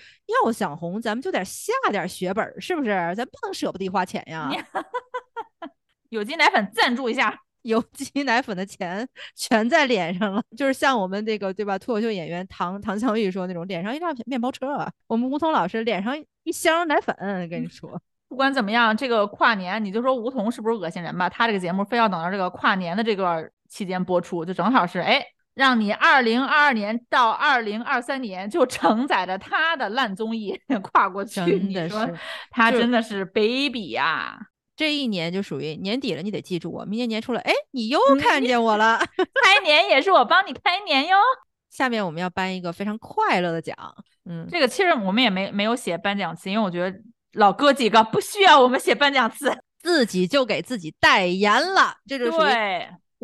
[0.43, 2.89] 要想红，咱们就得下点血本，是不是？
[3.15, 4.49] 咱不能舍不得花钱呀。
[6.09, 7.37] 有机奶粉赞助一下。
[7.65, 11.79] 有机奶粉的钱全在脸上了，就是像我们这个对吧？
[11.79, 14.87] 脱口秀演员唐唐湘玉说那种，脸上一辆面包车。
[15.07, 17.15] 我们吴桐老师脸上一箱奶粉，
[17.49, 17.99] 跟你说，
[18.29, 21.27] 不管怎么样，这个跨年你就说吴桐是不是恶心人吧？
[21.27, 25.21] 他这个节目非要等到这个跨年的这个期间播出，就正好是哎，
[25.53, 31.41] 让你二零二二年到二零二三年就承载着他的烂综艺 跨过去。
[31.41, 32.17] 真的是，
[32.51, 34.39] 他真的是 baby 呀。
[34.77, 36.85] 这一年就属于年底了，你得记住我。
[36.85, 38.97] 明年年初了，哎，你又看见我了。
[39.43, 41.17] 开年也是我帮你开年哟。
[41.69, 43.75] 下面我们要颁一个非常快乐的奖。
[44.23, 46.97] 嗯，这个其实我们也没没有写颁奖词，因为我觉得
[47.33, 51.95] 老哥几个不需要我们写颁奖词，自己就给自己代言了。
[52.07, 52.49] 这就属于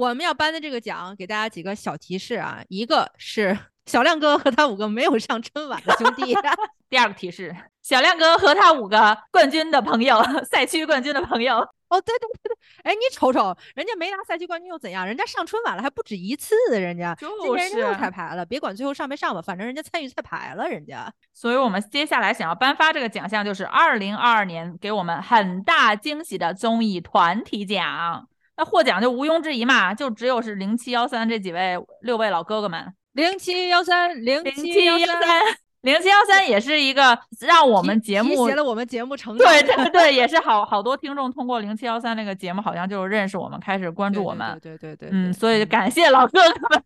[0.02, 1.16] 我们要颁的这个奖。
[1.16, 6.36] 给大家几个小提示啊，一个是小亮哥和他五个没有上春晚的兄弟。
[6.90, 7.56] 第二个提示。
[7.84, 11.60] 小亮哥和他五个冠军的朋友，赛区冠军的朋友。
[11.90, 15.06] 哦，对对对对，哎，你瞅瞅，人家没拿赛区冠军又怎样？
[15.06, 18.46] 人家上春晚了还不止一次，人家今年又彩排了。
[18.46, 21.12] 别管最后上没上吧，反正人家参与彩排了，人家。
[21.34, 28.28] 所以我们接下来想要颁发这个奖项，就是二零二二年给我们很大惊喜的综艺团体奖。
[28.62, 32.94] 那获奖就毋庸置疑嘛，就只有是零七幺三这几位六位老哥哥们。
[33.14, 35.42] 零七幺三，零七幺三。
[35.82, 46.84] 零七幺三也是一个让我们节目了我们节目成 长，对对对，也是好好多听众通过零七幺三那个节目，好像就认识我们，开始关注我们，对对对，嗯，所以感谢老哥哥们，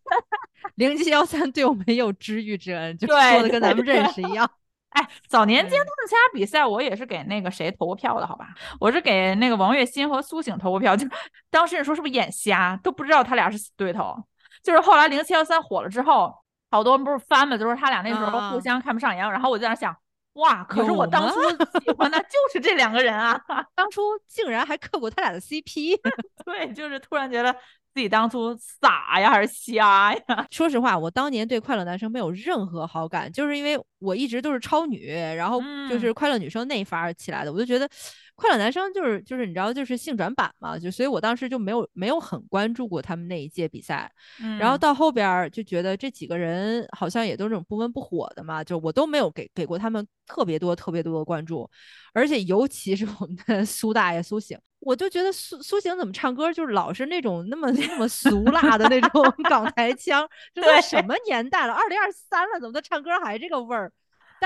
[0.75, 4.49] 零七幺三对我们有知遇之恩，就说的跟咱们认识一样。
[4.95, 8.49] 哎，早年间他们参加比赛，我也是给那个谁投过票的，好吧？
[8.79, 11.07] 我是给那个王栎鑫和苏醒投过票，就
[11.49, 14.15] 当时你说是不是眼瞎，都不知道他俩是死对头，
[14.63, 16.33] 就是后来零七幺三火了之后。
[16.71, 19.95] 好多人不是翻嘛，就是他俩那时候互相看不上眼，然后我就在那想，
[20.33, 21.39] 哇，可是我当初
[21.79, 23.39] 喜欢的就是这两个人啊，
[23.75, 25.97] 当初竟然还磕过他俩的 CP，
[26.43, 27.53] 对，就是突然觉得
[27.93, 30.45] 自己当初傻呀还是瞎呀？
[30.51, 37.89] 说实话，我当年对快乐男生没有任何好感，就是因为我一直都是超女，然后就是快乐女生那一发起来的，我就觉得。
[38.37, 44.11] 快乐男生就是就是你知道就是性转版嘛，就所以我当时就没有没有很关注过他们那一届比赛，
[44.59, 51.69] 然后到后边就觉得这几个人好像也都是这种不温不火的嘛，就我都没有给给过他们特别多特别多的关注，
[52.13, 63.89] 而且尤其是我们的苏大爷苏醒，我就觉得苏苏醒怎么唱歌就是老是那种那么那么俗辣的那种 港台腔，这都什么年代了，二零二三了，怎么他唱歌还这个味儿？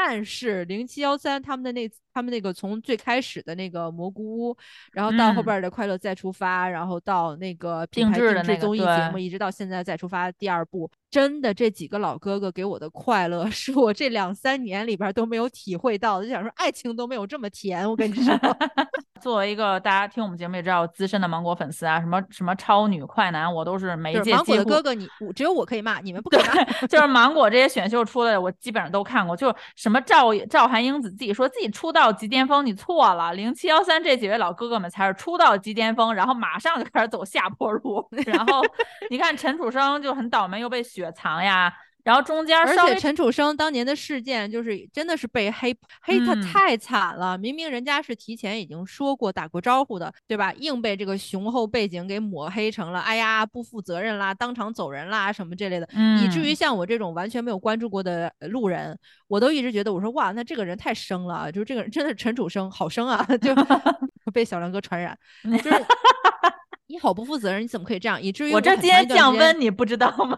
[0.02, 1.90] 但是零七幺三他们的那
[2.20, 4.58] 他们那个从最开始的那个蘑菇屋，
[4.92, 16.26] 然后到后边的快乐再出发，然后到那个品牌定制综艺节目，一直到现在再出发第二部，真的这几个老哥哥给我的快乐， 是我这两三年里边都没有体会到的。
[16.26, 18.38] 就想说爱情都没有这么甜，我跟你说。
[19.20, 26.88] 作为一个大家听我们节目也知道资深的芒果粉丝啊，什么什么超女快男，我都是每届芒果的哥哥，你我只有我可以骂，你们不可以骂。
[26.88, 29.36] 就是芒果这些选秀出来的，我基本上都看过。
[29.36, 33.34] 就什么赵赵韩英子自己说自己出道极巅峰，你错了。
[33.34, 38.08] 零七幺三这几位老哥哥们才是出道极巅峰，然后马上就开始走下坡路。
[38.26, 38.62] 然后
[39.10, 41.74] 你看陈楚生就很倒霉，又被雪藏呀。
[42.04, 47.38] 然后中间，而且陈楚生当年的事件就是真的是被黑黑他太惨了。
[47.38, 50.52] 明明人家是提前已经说过打过招呼的，对吧？
[50.54, 55.88] 硬被这个雄厚背景给抹黑成了，哎呀，不负责任啦，当场走人啦什么这类的，
[56.24, 58.98] 以至于像我这种完全没有关注过的路人，
[59.28, 63.54] 我都一直觉得我说哇，那这个人太生了，就是这个人真的是陈楚生好生啊， 就
[64.34, 65.18] 被小梁哥传染，
[65.62, 65.86] 就是
[66.88, 68.20] 你好不负责任，你怎么可以这样？
[68.20, 70.38] 以至于我这今天降温，你不知道吗？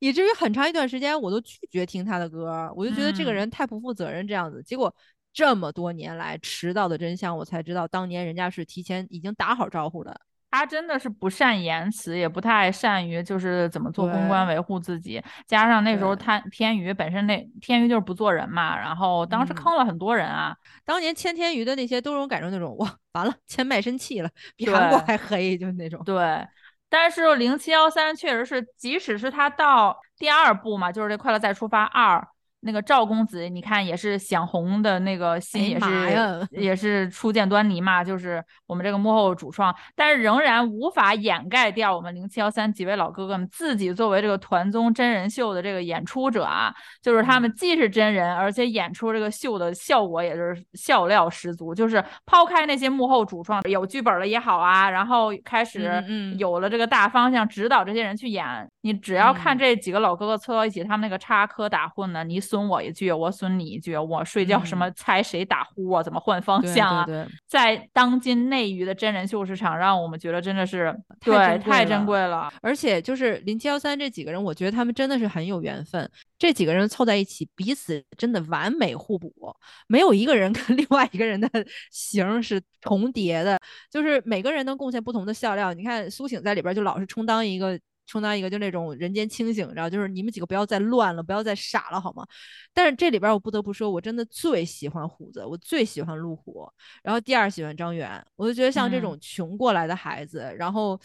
[0.00, 4.60] 以至于很长一段时间我都拒绝听他的歌，我就觉得这个人太不负责任这样子。
[4.64, 4.92] 结果
[5.32, 10.20] 这么多年来迟到的真相，我才知道当年人家是提前已经打好招呼的。
[10.52, 15.22] 他真的是不善言辞，也不太善于就是怎么做公关维护自己。
[15.46, 20.52] 加上那时候他天娱本身那天娱就是不做人嘛，然后当时坑了很多人啊。
[20.84, 26.02] 当年签天娱的那些都是我感受那种哇，完了签卖身契了，比韩国还黑，就是那种。
[26.04, 26.16] 对。
[26.90, 32.18] 但是零七幺三确实是，即使是它到第二部嘛，就是这《快乐再出发二》，
[32.62, 51.74] 那个赵公子，你看也是想红的那个心也是也是初见端倪嘛，就是我们这个幕后主创，但是仍然无法掩盖掉我们零七幺三几位老哥哥们自己作为这个团综真人秀的这个演出者啊，就是他们既是真人，而且演出这个秀的效果也是笑料十足。
[51.74, 56.04] 就是抛开那些幕后主创有剧本了也好啊，然后开始
[56.36, 62.38] 有了这个大方向指导这些人去演，你只要看这几个老哥哥凑到一起，他们那个插科打诨呢，你。
[62.50, 66.02] 损我一句，我损你一句，我睡觉什么猜谁打呼啊？
[66.02, 67.06] 怎么换方向啊？
[67.46, 72.52] 在当今内娱的真人秀市场，让我们觉得真的是对太珍贵了。
[72.60, 76.10] 而且就是零七幺三这几个人，我觉得他们真的是很有缘分。
[76.36, 79.32] 这几个人凑在一起，彼此真的完美互补，
[79.86, 81.48] 没有一个人 跟另外一个人的
[81.92, 83.56] 型是重叠的，
[83.88, 85.72] 就是每个人能贡献不同的笑料。
[85.72, 87.78] 你看苏醒在里边就老是充当一个。
[88.10, 92.26] 充当一个就那种人间清醒，然后就是你们几个不要再乱了，不要再傻了，好吗？
[92.74, 96.68] 但是这里边我不得不说，我真的最喜欢虎子，我最喜欢陆虎，
[97.04, 98.20] 然后第二喜欢张远。
[98.34, 101.00] 我就觉得像这种穷过来的孩子，然后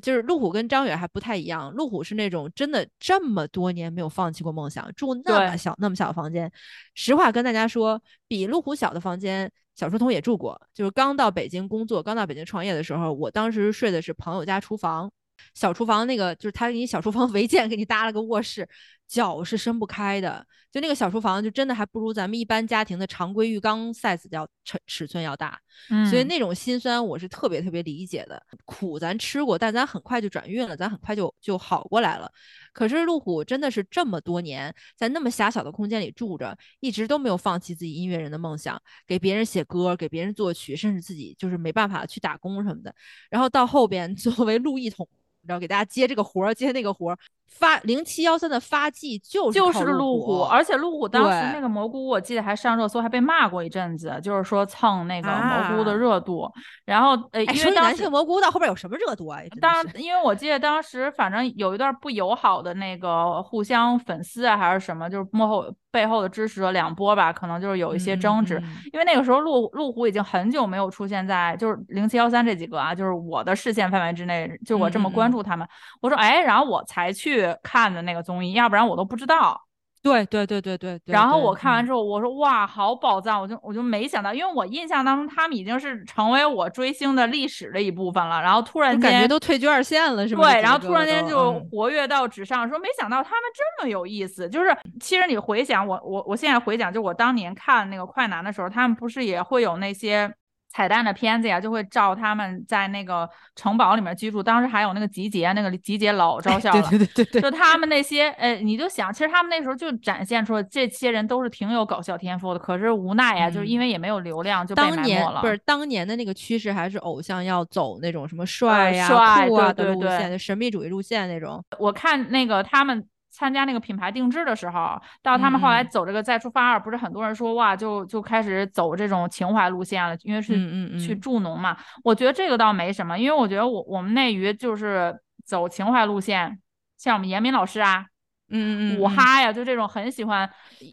[0.00, 6.50] 就是陆虎跟张远还不太一样，陆虎是那种真的这么多年没有放弃过梦想，住那么小那么小的房间。
[6.94, 10.60] 实话跟大家说，比陆虎小的房间，小书童也住过。
[10.72, 15.10] 就是刚到北京工作，刚到北京创业的时候，我当时睡的是朋友家厨房。
[15.54, 18.68] 小厨房那个就是他给你小厨房 违建给你搭了个卧室，
[19.06, 20.46] 脚是伸不开的。
[20.72, 25.58] 就那个小厨房就真的还不如咱们一般家庭的常规浴缸 size 要尺尺寸要大。
[25.90, 28.40] 嗯，所以那种心酸我是特别特别理解的。
[28.64, 32.30] 苦咱吃过，但咱很快就转运了，咱很快就就好过来了。
[32.72, 42.94] 可是路虎真的是这么多年在那么狭小的空间里住着，一直都没有放弃自己音乐人的梦想，给别人写歌，给别人作曲，甚至自己就是没办法去打工什么的。
[43.28, 45.08] 然后到后边 作为陆一统。
[45.46, 47.18] 然后给大家接这个活儿，接那个活儿。
[47.58, 56.48] 发零七幺三的发迹就是就是路虎，而且路虎当时那个蘑菇，我记得还上热搜，还被骂过一阵子，就是说蹭那个蘑菇的热度。
[56.84, 59.40] 然后呃，因为男性蘑菇到后边有什么热度啊？
[59.60, 68.62] 当因为我记得当时反正有一段不友好的那个互相粉丝啊，还是什么，就是幕后背后的支持者两波吧，可能就是有一些争执。
[68.92, 75.66] 因为那个时候路路虎已经很久没有出现在就是零七幺三这几个啊，就是我的视线范围之内，就我这么关注他们。
[76.00, 77.54] 我说哎，然后我才去。
[77.62, 79.60] 看的那个综艺，要不然我都不知道。
[80.02, 81.00] 对对对对对。
[81.06, 83.40] 然后我看完之后，我说哇，好宝藏！
[83.40, 88.40] 我就我就没想到，因为我印象当中他们已经是成为我追星的历史的一部分了。
[88.40, 90.42] 然后突然间感觉都退居二线了，是吧？
[90.50, 94.48] 对，然后突然间就活跃到纸上，说没想到他们这么有意思。
[94.48, 100.32] 就是其实你回想我我我现在回想，就我当年看那个快男的时候，他们不是也会有那些。
[100.72, 104.42] 彩蛋的片子呀，就会照他们在那个城堡里面居住。
[104.42, 106.88] 当时还有那个集结，那个集结老招笑了。
[106.88, 112.58] 对对对对，就他们 那些，呃，你就想，其实他们那时候就展现出这些人都是挺有搞笑天赋的。
[112.60, 115.40] 可是无奈呀，就是因为也没有流量，就被埋没了。
[115.40, 119.08] 不是当年的那个趋势，还是偶像要走那种什么帅呀、
[119.46, 121.62] 酷啊的路线，神秘主义路线那种。
[121.78, 123.04] 我看那个他们。
[123.30, 130.54] 参加那个品牌定制的时候，到他们后来走这个再出发二，不是很多人说哇，就就开始走这种情怀路线了，因为是
[130.98, 131.76] 去助农嘛。
[132.02, 136.58] 我觉得这个倒没什么，因为我觉得我我们内娱就是走情怀路线，
[136.98, 138.04] 像我们严敏老师啊，
[138.50, 140.50] 嗯嗯，五哈呀，就这种很喜欢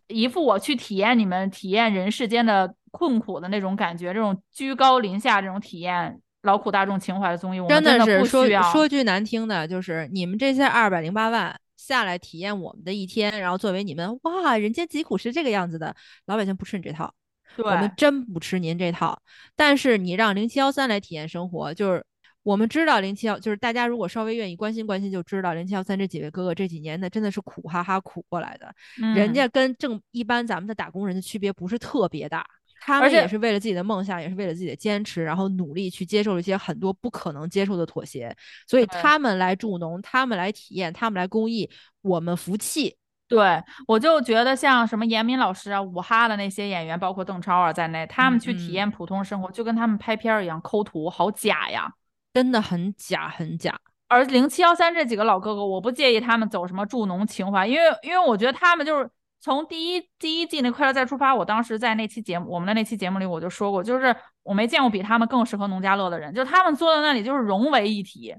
[0.07, 11.59] 一副我去体验你们体验人世间的困苦的那种感觉，这种居高临下这种体验劳苦大众情怀的综艺，我们真的是说说句难听的，就是你们这些二百零八万。
[11.77, 17.13] 下来体验我们的一天，然后作为你们哇，人间疾苦是这个样子的，老百姓不吃你这套，
[17.57, 19.21] 我们真不吃您这套。
[19.55, 22.03] 但是你让零七幺三来体验生活，就是
[22.43, 28.73] 我们知道零七幺，就是大家如果稍微愿意关心关心，就知道零七幺三这几位哥哥这几年呢，真的是苦哈哈苦过来的，
[29.15, 32.45] 人家跟正一般咱们的打工人的区别不是特别大。
[32.79, 38.33] 他们也是为了自己的梦想，也是为了自己的坚持，然后努力去接受一些很多不可能接受的妥协。
[38.65, 41.69] 所以他们来助农，他们来体验，他们来公益，
[42.01, 42.95] 我们服气。
[43.27, 51.91] 对我就觉得像什么严敏老师啊、五哈的那些演员，包括邓超啊在内，他们去体验普通生活，就跟他们拍片儿一样，抠图好假呀，
[52.33, 53.77] 真的很假很假。
[54.07, 59.09] 而零七幺三这几个老哥哥，我不介意他们走什么助农情怀，因为因为我觉得他们就是。
[59.39, 68.35] 从第一第一季那《快乐再出发》，我当时在那期节目，我们的那期节目里我就说过，就是我没见过比他们更适合农家乐的人，就是他们坐在那里就是融为一体，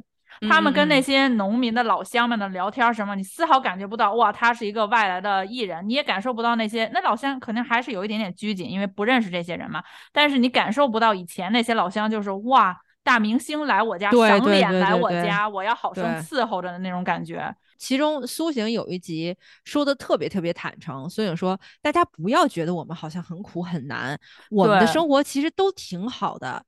[0.49, 9.83] 他们跟那些农民的老乡们的聊天什么，你丝毫感觉不到哇，他是一个外来的艺人，你也感受不到那些那老乡肯定还是有一点点拘谨，因为不认识这些人嘛，
[10.13, 12.77] 但是你感受不到以前那些老乡就是哇。
[13.05, 17.55] 大明星来我家赏脸来我家，我要好生伺候着的那种感觉。
[17.79, 24.19] 其中苏醒有一集说的特别特别坦诚，苏醒说：“大家不要觉得我们好像很苦很难，
[24.51, 26.65] 我们的生活其实都挺好的。”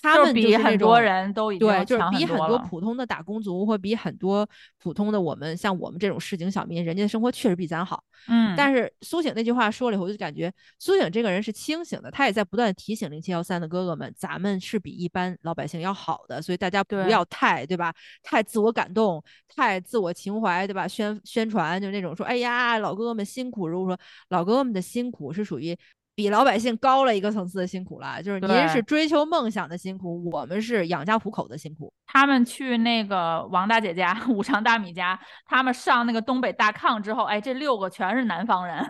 [0.00, 8.02] 他们比很多人都已经对，就是比很多普通的打工族，或比很多普通的我们像我们这种市井小民，人家的生活确实比咱好。
[8.28, 17.92] 嗯，但是苏醒那句话说了以后，我就感觉苏醒这个人是清醒的，他也在不断提醒零七幺三的哥哥们，咱们是比一般老百姓要好的，所以大家不要太对吧？
[18.22, 20.88] 太自我感动，太自我情怀，对吧？
[20.88, 23.68] 宣宣传就那种说，哎呀，老哥哥们辛苦。
[23.68, 25.76] 如果说老哥哥们的辛苦是属于。
[26.14, 31.92] 比老百姓高了一个层次的辛苦了，就是您是追求梦想的辛苦，我们是养家糊口的辛苦。
[32.06, 38.86] 他们去那个王大姐家、 五常大米家，他们上那个东北大炕之后，哎，这六个全是南方人。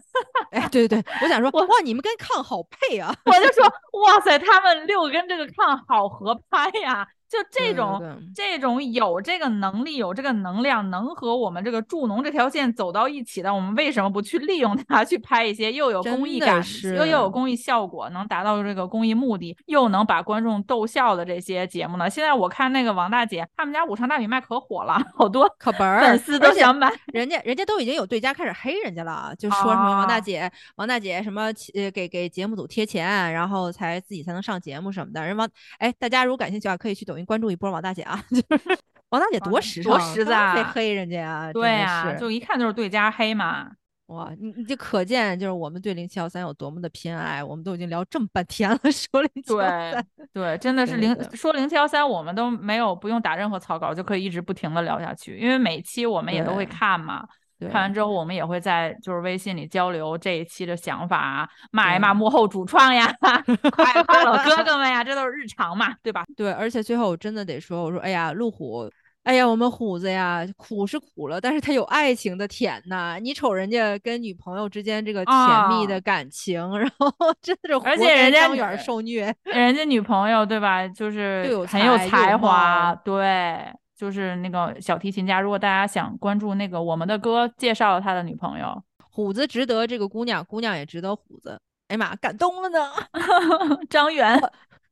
[0.51, 3.15] 哎，对对对，我想说，哇，你们跟炕好配啊！
[3.25, 3.65] 我就说，
[4.05, 7.07] 哇塞，他们六个跟这个炕好合拍呀。
[7.33, 7.99] 就这种
[8.35, 16.63] 这种有这个能力有这个能量能和我们这个助农这条线走到一起的，我们为什么不去利用它去拍一些又有公益感
[16.95, 22.11] 又又有公益效果，能达到这个公益目的，又能把观众逗笑的这些节目呢？
[22.11, 31.45] 现在我看那个王大姐他们家五常大米卖可火了，好多可本粉丝都想买，人家人家都已经有对家开始黑人家了，就说什么王大姐王大姐什么
[31.75, 35.25] 呃给给节目组贴钱，然后才自己才能上节目什么的。
[35.25, 35.49] 人王
[35.79, 37.25] 哎，大家如果感兴趣啊，可以去抖音。
[37.25, 38.79] 关注一波王大姐啊， 就是
[39.11, 43.71] 王大姐多实多实在，黑人家啊，对啊，就一看就是对家黑嘛。
[44.07, 50.05] 哇，你你就可见就是我们对零七幺三有多么的偏爱，我们都已经聊这么半天了， 说零七幺三，
[50.35, 57.27] 对，真的是零说零七幺三，我们都没有不用打任何草稿就可以一直不停的聊下去，因为每期我们也都会看嘛。
[57.71, 63.13] 看完之后，我们也会在就是微信里交流这一期的想法，骂一骂幕后主创呀，
[63.73, 66.25] 夸夸老哥哥们呀，这都是日常嘛，对吧？
[66.37, 68.91] 对，而且最后我真的得说，我说，哎呀，路虎，
[69.25, 73.19] 哎呀，我们虎子呀，苦是苦了，但是他有爱情的甜呐。
[73.23, 75.37] 你瞅人家跟女朋友之间这个甜
[75.69, 77.09] 蜜的感情，然后
[77.41, 80.89] 真的是而且人家张远受虐，人家女朋友对吧？
[80.89, 83.73] 就是很有才华，对。
[84.03, 91.57] 就是那个小提琴家，如果大家想关注那个我们的歌，介绍他的女朋友虎子，值得这个姑娘，姑娘也值得虎子。
[91.87, 92.91] 哎呀妈，感动了呢！
[93.89, 94.37] 张远，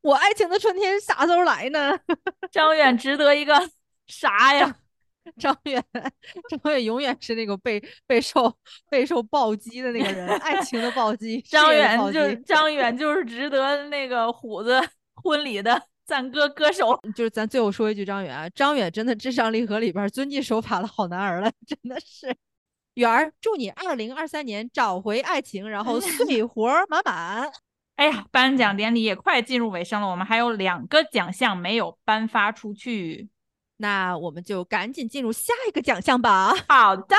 [0.03, 1.99] 我爱情的春天啥时候来呢？
[2.53, 3.53] 张远值得一个
[4.07, 4.77] 啥呀？
[5.37, 5.85] 张远，
[6.49, 8.55] 张远永远是那个备备受
[8.89, 11.41] 备受暴击的那个人，爱情的暴击。
[11.43, 14.81] 张远就张远就是值得那个虎子
[15.17, 15.83] 婚礼的。
[16.11, 22.37] 赞歌歌手就是咱最后说一句，张远，张远真的智商励合里边遵纪守法的好男儿了， 真的是。
[22.95, 27.49] 远儿，祝你二零二三年找回爱情，然后 岁活满满。
[27.95, 33.29] 哎呀，颁奖典礼也快进入尾声了，我们还有两个奖项没有颁发出去，
[33.77, 36.53] 那我们就赶紧进入下一个奖项吧。
[36.69, 37.15] 好的，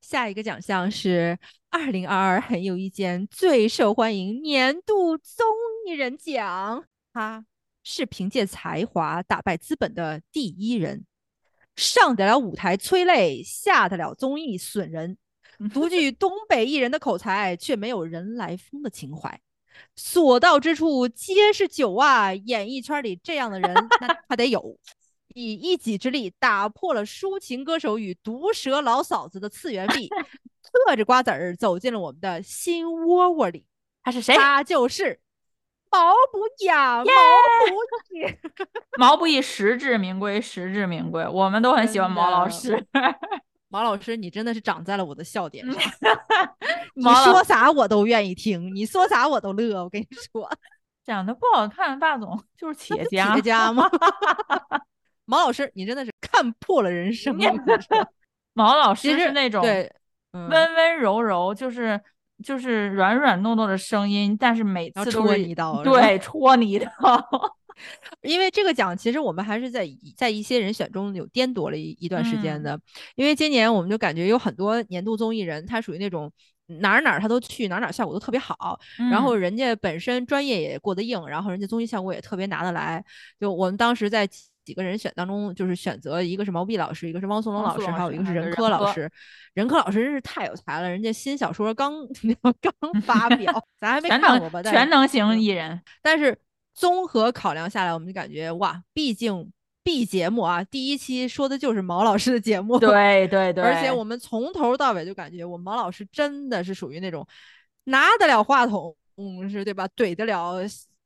[0.00, 5.46] 下一个奖项是二零二二很有意见最受欢迎年度综
[5.86, 6.82] 艺人奖，
[7.12, 7.44] 哈。
[7.84, 11.04] 是凭借才华打败资本的第一人，
[11.76, 15.18] 上得了舞台催泪，下得了综艺损人，
[15.72, 19.38] 独具东北艺人的口才，却没有人来疯的情怀，
[19.94, 22.32] 所到之处皆是酒啊！
[22.32, 24.78] 演艺圈里这样的人，那他得有，
[25.34, 30.08] 以一己之力打破了抒情歌手与毒舌老嫂子的次元壁，
[30.86, 33.66] 嗑着瓜子儿走进了我们的心窝窝里。
[34.02, 34.34] 他是谁？
[34.34, 35.20] 他就是。
[35.94, 38.26] 毛不易，毛不易，
[38.98, 41.24] 毛不易实至名归，实至名归。
[41.28, 42.84] 我们都很喜欢毛老师。
[43.70, 45.74] 毛老师，你真的是长在了我的笑点上。
[46.94, 49.84] 你说啥我都愿意听，你说啥我都乐。
[49.84, 50.50] 我跟你说，
[51.06, 53.88] 长得不好看，霸总就是企业家，企业家吗？
[55.26, 57.36] 毛老师，你真的是看破了人生。
[58.52, 59.92] 毛老师是那种对
[60.32, 62.00] 温温柔柔，就是。
[62.44, 66.90] 就是软软糯糯的声音，但是每次戳你一刀，对，戳你一刀。
[68.22, 69.84] 因为这个奖其实我们还是在
[70.16, 72.78] 在一些人选中有颠夺了一一段时间的。
[73.16, 76.30] 因为今年我们就感觉有很多年度综艺人，他属于那种
[76.66, 78.78] 哪儿哪儿他都去，哪儿哪儿效果都特别好，
[79.10, 83.04] 然后人家本身专业也过得硬，然后人家综艺效果也特别拿得来。
[83.40, 84.28] 就我们当时在。
[84.64, 89.10] 几个人选当中，就是选择一个是毛碧老师，一个是汪苏泷老师，还有一个是任科老师。
[89.52, 91.94] 任科老师真是太有才了，人家新小说刚
[92.60, 94.62] 刚发 表，咱还没看过吧？
[94.62, 95.80] 全能型艺人。
[96.02, 96.36] 但是
[96.74, 99.52] 综合考量下来，我们就感觉哇，毕竟
[99.84, 102.78] B 节目啊，第一期说的就是毛老师的节目。
[102.80, 103.62] 对对对。
[103.62, 107.24] 而且我们从头到尾就感觉，我毛老师真的是属于那种
[107.84, 109.86] 拿得了话筒，嗯，是对吧？
[109.94, 110.56] 怼得了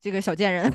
[0.00, 0.72] 这个小贱人。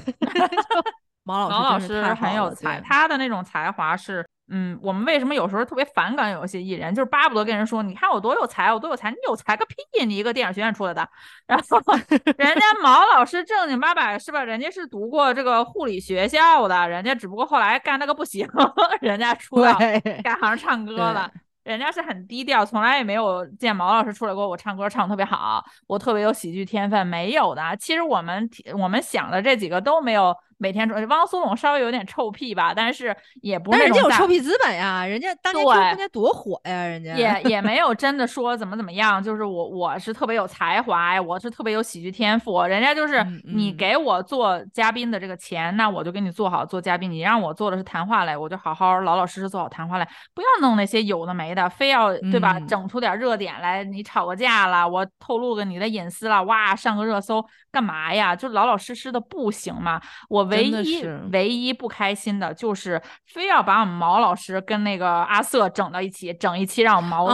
[1.23, 4.25] 毛老师很有才，他的那种才华是。
[4.49, 10.05] 嗯，我们为什么有时候特别反感有些艺人，就是巴不得跟人说，你看我多有才，我多有才，你有才个屁！
[10.05, 11.09] 你一个电影学院出来的，
[11.47, 11.81] 然后
[12.37, 14.43] 人家毛老师正经八百是吧？
[14.43, 18.45] 人家是读过这个护理学校的，人家只不过后来干那个不行，
[18.99, 21.31] 人家出来改行唱 歌了。
[21.63, 24.45] 人家是很低调，从来也没有见毛老师出来过。
[24.47, 27.61] 我唱歌唱特别好，我特别有喜剧天分，没有的。
[27.79, 28.47] 其实我们
[28.77, 30.35] 我们想的这几个都没有。
[30.63, 52.57] 每天说汪苏泷稍微有点臭屁吧，但是也不是人家有臭屁资本呀，人家当年当年多火呀，人家也也没有 真的说怎么怎么样，就是我我是特别有才华呀，我是特别有喜剧天赋，人家就是你给我做嘉宾的这个钱，那我就给你做好做嘉宾，你让我做的是谈话类，我就好好老老实实做好谈话类，不要弄那些有的没的，非要对吧？
[52.61, 58.33] 整出点热点来，你吵个架了，我透露个你的隐私了，哇，上个热搜干嘛呀？
[58.33, 59.99] 就老老实实的不行吗？
[60.29, 61.05] 我唯一。
[61.31, 67.25] 唯一不开心的就是非要把我们毛老师跟那个阿瑟整到一起，整一期让我们毛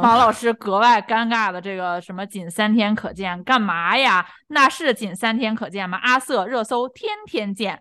[0.00, 4.26] 毛老师格外尴尬的这个什么仅三天可见，干嘛呀？
[4.48, 5.98] 那是仅三天可见吗？
[6.02, 7.80] 阿瑟热搜天天见。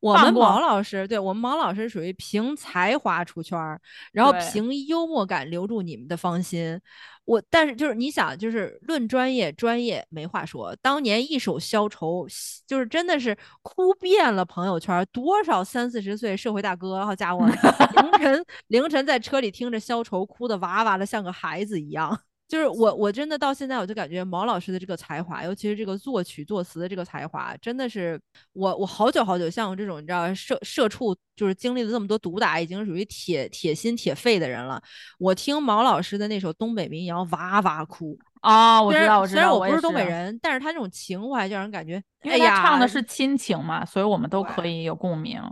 [0.00, 3.80] 我们毛老师，对我们毛老师属于凭才华出圈儿，
[4.12, 6.80] 然后凭幽默感留住你们的芳心。
[7.24, 10.76] 我但是就是你想，就是论专业，专业没话说。
[10.76, 12.24] 当年一首消愁，
[12.66, 22.16] 就是真的是哭遍了朋友圈，多少三四十岁社会大哥，好家伙，凌晨凌晨在车里听着消愁，哭的哇哇的，像个孩子一样。
[22.48, 28.20] 就是我，我真的到现在我就感觉毛老师的这个才华，尤其是这个作曲作词的这个才华，真的是
[28.52, 34.80] 我我好久好久像我这种你知道社社畜，就是经历了这么多毒打，已经属于铁铁心铁肺的人了。
[35.18, 38.80] 我听毛老师的那首东北民谣，哇哇哭啊！
[38.80, 45.42] 我知道，我知道，虽然我不是东北人，但是他这种情怀就让人感觉，因为他唱的是亲情嘛，所以我们都可以有共鸣。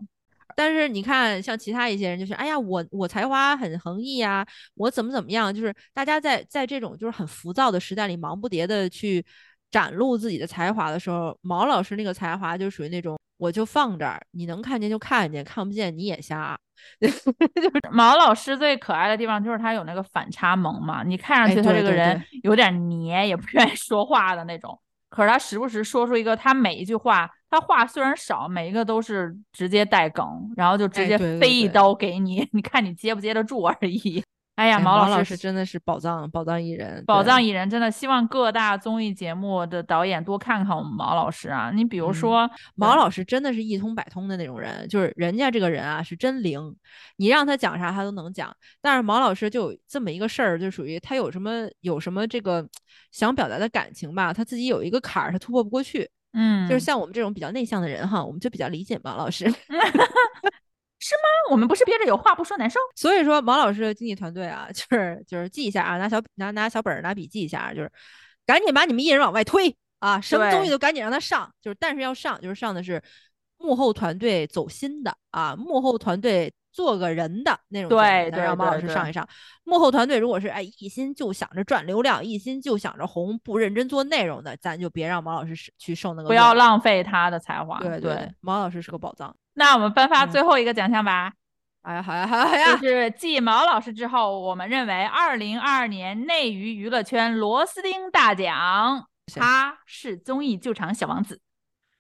[0.57, 9.25] 但是你看，像其他一些人，就是哎呀，我我才华很横溢呀，我怎么怎么样，就是大家在在这种就是很浮躁的时代里，忙不迭的去
[9.71, 16.59] 展露自己的才华的时候，毛老师那个才华就属于那种，我就放这儿，你能看见就看见，看不见你也瞎。
[17.01, 24.79] 就是毛老师最可爱的地方就是他有那个反差萌嘛，你看上去他这个人有点黏，也不 愿意说话的那种，
[25.09, 27.31] 可是他时不时说出一个，他每一句话。
[27.55, 30.27] 他话虽然少，每一个都是直接带梗，
[30.57, 34.21] 然后就直接飞一刀给你， 你看你接不接得住而已。
[34.57, 41.73] 哎呀，毛老师真的是宝藏，宝藏艺人，宝藏艺人，真的希望各大综艺节目的导演多看看我们毛老师啊。
[41.75, 46.77] 你比如说，毛老师真的是一通百通的那种人，就是人家这个人啊是真灵，
[47.17, 48.53] 你让他讲啥他都能讲。
[48.81, 52.65] 但是毛老师就有这么一个事儿，就属于他有什么有什么这个
[53.11, 56.09] 想表达的感情吧，他自己有一个坎儿，他突破不过去。
[56.35, 59.45] 嗯，就是像我们这种比较内向的人哈，我们就比较理解毛老师，
[60.99, 61.29] 是吗？
[61.51, 62.81] 我们不是憋着有话不说难受？
[62.97, 67.91] 所以说毛老师的经纪团队啊，就是就是记一下啊，拿小拿拿小本拿笔记一下，就是
[68.45, 73.03] 赶紧把你们艺人往外推啊，什么东西都赶紧让他上，就是但是要上，就是上的是
[73.65, 76.53] 幕后团队走心的啊，幕后团队。
[76.75, 79.25] 做个人的那种，对，让毛老师上一上。
[79.63, 86.27] 幕后团队如果是哎一心就想着赚流量，一心就想着红，不认真做内容的，咱就别让毛老师去受那个。
[86.27, 87.79] 不要浪费他的才华。
[87.79, 89.33] 对对，毛老师是个宝藏。
[89.53, 91.33] 那我们颁发最后一个奖项吧。
[91.83, 92.77] 哎呀，好呀，好呀，好呀！
[92.79, 101.41] 就是继毛老师之后，我们认为二零二二年内娱娱乐圈螺丝钉大奖，他是综艺救场小王子，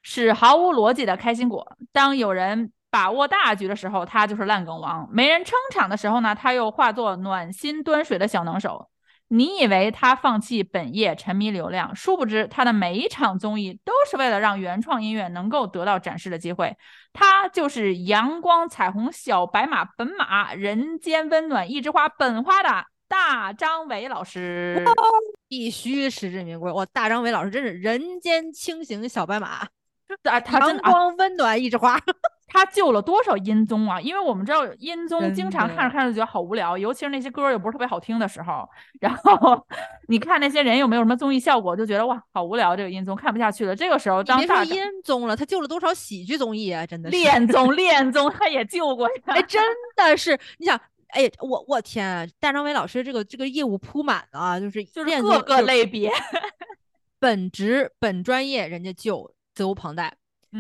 [0.05, 1.77] 是毫无逻辑的开心果。
[1.91, 2.71] 当有人。
[2.95, 8.89] 把握大局的时候，他就是烂梗王；没人撑场的时候呢，他又化作暖心端水的小能手。
[9.27, 16.77] 你以为他放弃本业沉迷流量，殊不知他的每一场综艺都是为了让原创音乐能够得到展示的机会。
[17.13, 24.85] 他就是阳光彩虹小白马本马人间温暖一枝花本花的大张伟老师，
[25.49, 26.71] 必须实至名归。
[26.71, 29.67] 我大张伟老师真是人间清醒小白马，
[30.23, 31.99] 阳光温暖一枝花。
[32.47, 34.01] 他救了多少音综啊？
[34.01, 38.69] 因为我们知道音综经常看着看着就觉得好无聊，尤其是那些歌又不是特别好听的时候。
[39.01, 39.67] 然后
[40.07, 43.75] 你看那些人又没有什么综艺效果，就觉得哇，好无聊，这个音综看不下去了。
[43.75, 46.87] 这个时候，别说音综了，他救了多少喜剧综艺啊？
[46.87, 49.15] 真的是， 恋综恋综他也救过呀。
[49.25, 49.61] 哎，真
[49.97, 56.13] 的是，你想，哎，我我天，啊大张伟老师这个这个业务铺满啊，就是就是各个类别，
[57.19, 60.15] 本职本专业人家救，责无旁贷。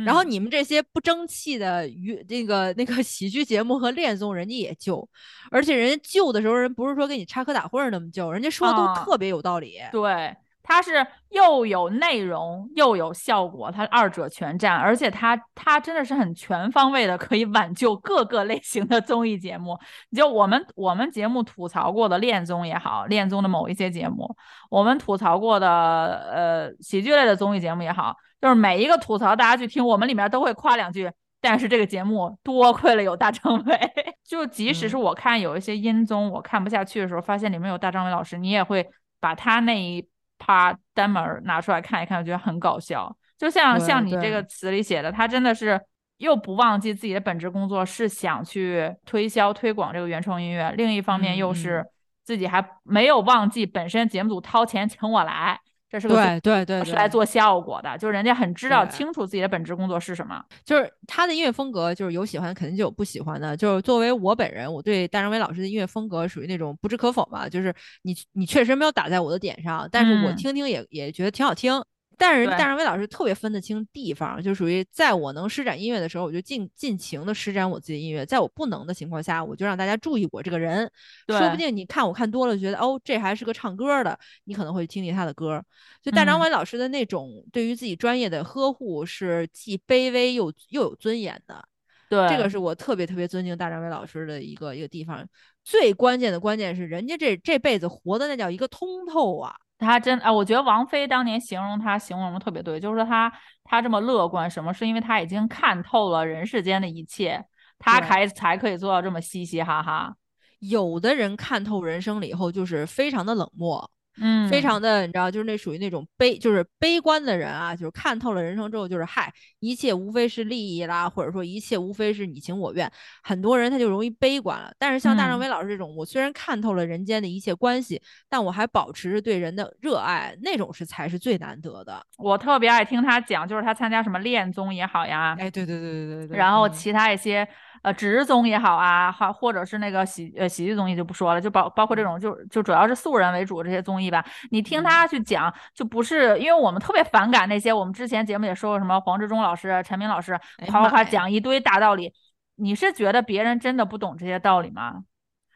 [0.04, 5.08] 然后你们这些不争气的娱那个那个喜剧节目和恋综，人家也救，
[5.52, 9.78] 而且人家救的时候，人不是说给你插科打诨那么救，人家说的都特别有道理。
[9.92, 10.34] 对，
[10.66, 19.78] 它是又有内容又有效果，它二者全占，而且它它真的是很全方位的，可以挽救各个类型的综艺节目。
[20.16, 24.34] 就我们我们节目吐槽过的恋综也好，恋综的某一些节目，
[24.70, 31.12] 我们吐槽过的呃喜剧类的综艺节目也好，就是每一个吐槽大家去听，我们里面都会夸两句。
[31.42, 33.78] 但是这个节目多亏了有大张伟，
[34.26, 38.88] 就即使是我看有一些音综我看不下去的时候，发现里面有大张伟老师，你也会
[39.20, 40.08] 把他那一。
[40.46, 43.14] 他单门拿出来看一看，我觉得很搞笑。
[43.38, 45.80] 就像像你这个词里写的，他真的是
[46.18, 50.70] 又不忘记自己的本职工作，是想去推销推广这个原创音乐。
[50.76, 51.84] 另一方面，又是
[52.22, 55.58] 自己还没有忘记本身节目组掏钱请我来。
[55.94, 60.44] 这是个对对对，是来做效果的，就是人家很知道清楚自己的本职工作是什么。
[60.64, 63.56] 就是他的音乐风格，就是有喜欢，肯定就有不喜欢的。
[63.56, 67.48] 就是作为我本人，我对大张伟老师的音乐风格属于那种不置可否吧。
[67.48, 67.72] 就是
[68.02, 71.80] 你你确实没有打在我的点上，但是我听听也也觉得挺好听。
[72.18, 80.90] 但是大张伟老师特别分得清地方，就属于在我能施展音乐的时候，我就尽尽情的施展我自己的音乐；在我不能的情况下，我就让大家注意我这个人。
[81.28, 85.62] 说不定你看我看多了，觉得哦，这还是个唱歌的，你可能会听听他的歌。
[86.02, 91.62] 就大张伟老师的那种对于自己专业的呵护，是既卑微又又有尊严的。
[92.08, 95.26] 对，这个是我特别特别尊敬大张伟老师的一个一个地方。
[95.64, 99.54] 最关键的关键是，人家这这辈子活的那叫一个通透啊。
[99.78, 103.32] 他真啊，我觉得王菲当年形容他形容的特别对，就是说他
[103.64, 107.44] 他这么乐观，什么是因为他已经看透了人世间的一切，
[107.78, 110.14] 他才才可以做到这么嘻嘻哈哈。
[110.60, 113.90] 有的人看透人生了以后，就是非常的冷漠。
[114.20, 122.90] 嗯，非常的，你知道，就是那属于那种悲，就是悲观的人啊，就是看透了人生之后，就是嗨，一切无非是利益啦，或者说一切无非是你情我愿。
[123.22, 124.72] 很多人他就容易悲观了。
[124.78, 132.04] 但是像大张伟老师这种，我虽然看透了人间的一切关系，但我还保持着对人的热爱，那种是才是最难得的。
[132.18, 137.46] 我特别爱听他讲，就是他参加什么恋综也好呀，哎，对对对对对对，然后其他一些。
[137.82, 144.24] 呃，职综也好啊，好或者是那个喜呃喜剧综艺就不说了，就包包括这种就就主要是素人为主这些综艺吧。
[144.50, 152.12] 你听他去讲，就不是因为我们特别反感那些我们之前节目也说过什么黄志忠老师、陈明老师夸夸夸讲一堆大道理。
[152.56, 155.02] 你是觉得别人真的不懂这些道理吗？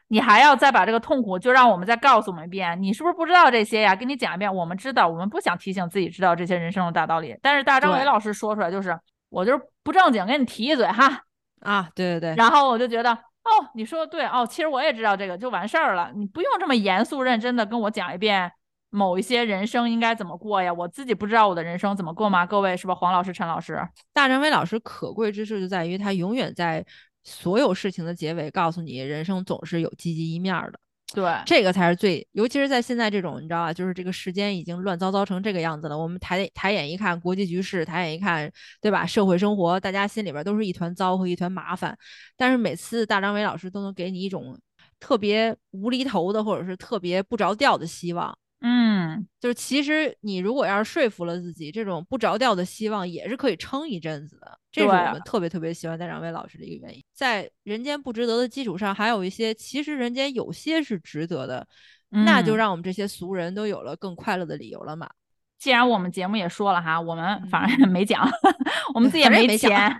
[0.09, 3.95] 你还要再把这个痛苦就让我们再告诉我们一遍，你是不是不知道这些呀？
[3.95, 7.37] 给你讲一遍，我们知道，我们不想提醒自己知道这些人生的大道理。
[7.43, 11.21] 但是大张伟老师说出来就是，我就是不正经跟你提一嘴哈。
[11.61, 18.51] 啊，对对对，然后我就觉得，哦，你说的对，哦，其实我也知道这个就完事儿了，你不用这么严肃认真的跟我讲一遍
[18.89, 22.45] 某一些人生应该怎么过呀，我自己不知道我的人生怎么过吗？
[22.45, 22.93] 各位是吧？
[22.93, 23.81] 黄老师、陈老师，
[24.13, 26.85] 大张伟老师可贵之处就在于他永远在
[27.23, 30.79] 所有事情的结尾告诉你，人生总是有积极一面的。
[31.15, 33.73] 对，这个才是最，尤其是在现在这种，你知道吧？
[33.73, 35.97] 就是这个时间已经乱糟糟成这个样子了。
[35.97, 39.05] 我们抬抬眼一看，国际局势；抬眼一看，对吧？
[39.07, 41.97] 社会生活，大家心里边都是一团糟和一团麻烦。
[42.37, 44.55] 但是每次大张伟老师都能给你一种
[44.99, 48.37] 特别无厘头的，或者是特别不着调的希望。
[48.61, 54.58] 嗯，就是其实你如果要是说服了自己，这种不着调的希望也是可以撑一阵子的。
[54.71, 57.03] 这是我们特别特别喜欢戴长威老师的一个原因。
[57.13, 61.67] 在人间不值得的基础上，还有一些其实人间有些是值得的，
[62.09, 65.09] 那就让我们这些俗人都有了更快乐的理由了嘛。
[65.57, 68.25] 既然我们节目也说了哈，我们反 正也没讲，
[68.95, 69.93] 我们自己也没钱，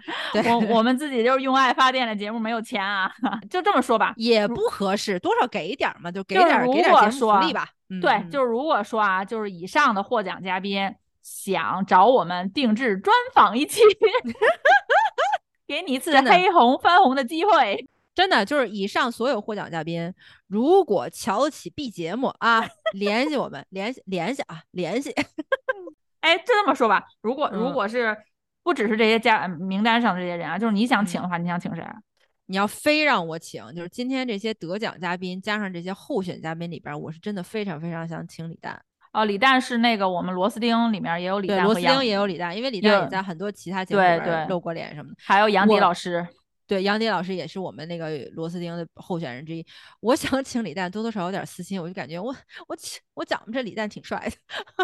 [0.45, 3.11] 我我们自己就是用爱发电的节目，没有钱啊，
[3.49, 7.67] 就这么说吧，也不合适，多少给一点嘛，就给点给点节目福利吧。
[8.01, 13.81] 对，就是如果说啊，就是以上的获奖嘉宾想找我们定制专访一期，
[15.67, 17.87] 给你一次黑红翻红的机会。
[18.15, 20.13] 真的就是以上所有获奖嘉宾，
[20.47, 22.61] 如果瞧得起 B 节目啊，
[22.93, 25.13] 联系我们，联系联系啊，联系。
[26.19, 28.17] 哎，就这么说吧，如果如果是
[28.61, 31.81] 不只是这些嘉名单上的这些人啊，就是你想请的话，你想请谁？
[32.47, 38.83] 你要非让我请，就是今天这些得奖嘉宾加上这些候选嘉宾里边，我是真的非常非常想请李诞。
[39.11, 45.15] 哦，李诞是那个我们螺丝钉里面也有李诞，螺丝钉也有李诞，因为李诞也在很多其他节目里边露过脸什么的。
[45.19, 46.27] 还有杨迪老师。
[46.67, 49.65] 对，杨迪老师也是我们那个螺丝钉的候选人之一。
[50.01, 52.27] 我想请李诞，多多少少有点私心，我就感觉我
[52.67, 52.77] 我
[53.15, 54.35] 我讲这李诞挺帅的，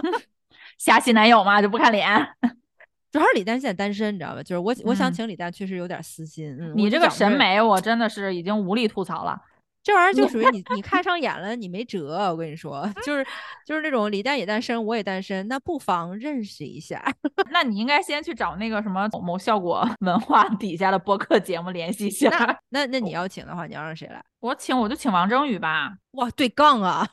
[0.79, 2.09] 瞎吸男友嘛，就不看脸。
[3.11, 4.41] 主要是李诞现在单身，你知道吧？
[4.41, 6.57] 就是我我想请李诞，确实有点私心。
[6.59, 9.39] 嗯，你这个审美，我真的是已经无力吐槽了。
[9.85, 12.17] 这玩意儿就属于你，你看 上眼了，你没辙。
[12.31, 13.23] 我跟你说， 就是
[13.63, 17.05] 就是那种李诞也单身，我也单身，那不妨认识一下。
[17.51, 22.59] 那你应该先去找那个什么某效果文化底下的播客节目联系一下。
[22.69, 24.19] 那那你要请的话，你要让谁来？
[24.39, 25.93] 我请我就请王征宇吧。
[26.13, 27.07] 哇，对杠啊！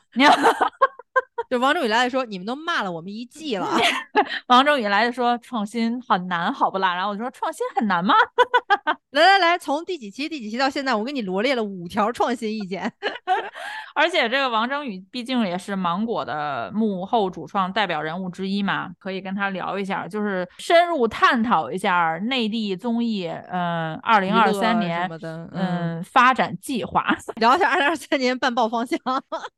[1.53, 3.69] 就王正宇来说，你们都骂了我们一季了。
[4.49, 6.95] 王正宇来说，创新很难，好不啦？
[6.95, 8.15] 然后我就说，创新很难吗？
[9.11, 12.91] 来来来，从第几期第几期到现在，我给你罗列了五条创新意见。
[13.93, 25.07] 而且这个王征宇毕竟也是芒果的幕后主创代表人物之一嘛，可以跟他聊一下，就是深入探讨一下内地综艺，嗯，二零二三年
[25.51, 28.97] 嗯发展计划，聊一下二零二三年办报方向，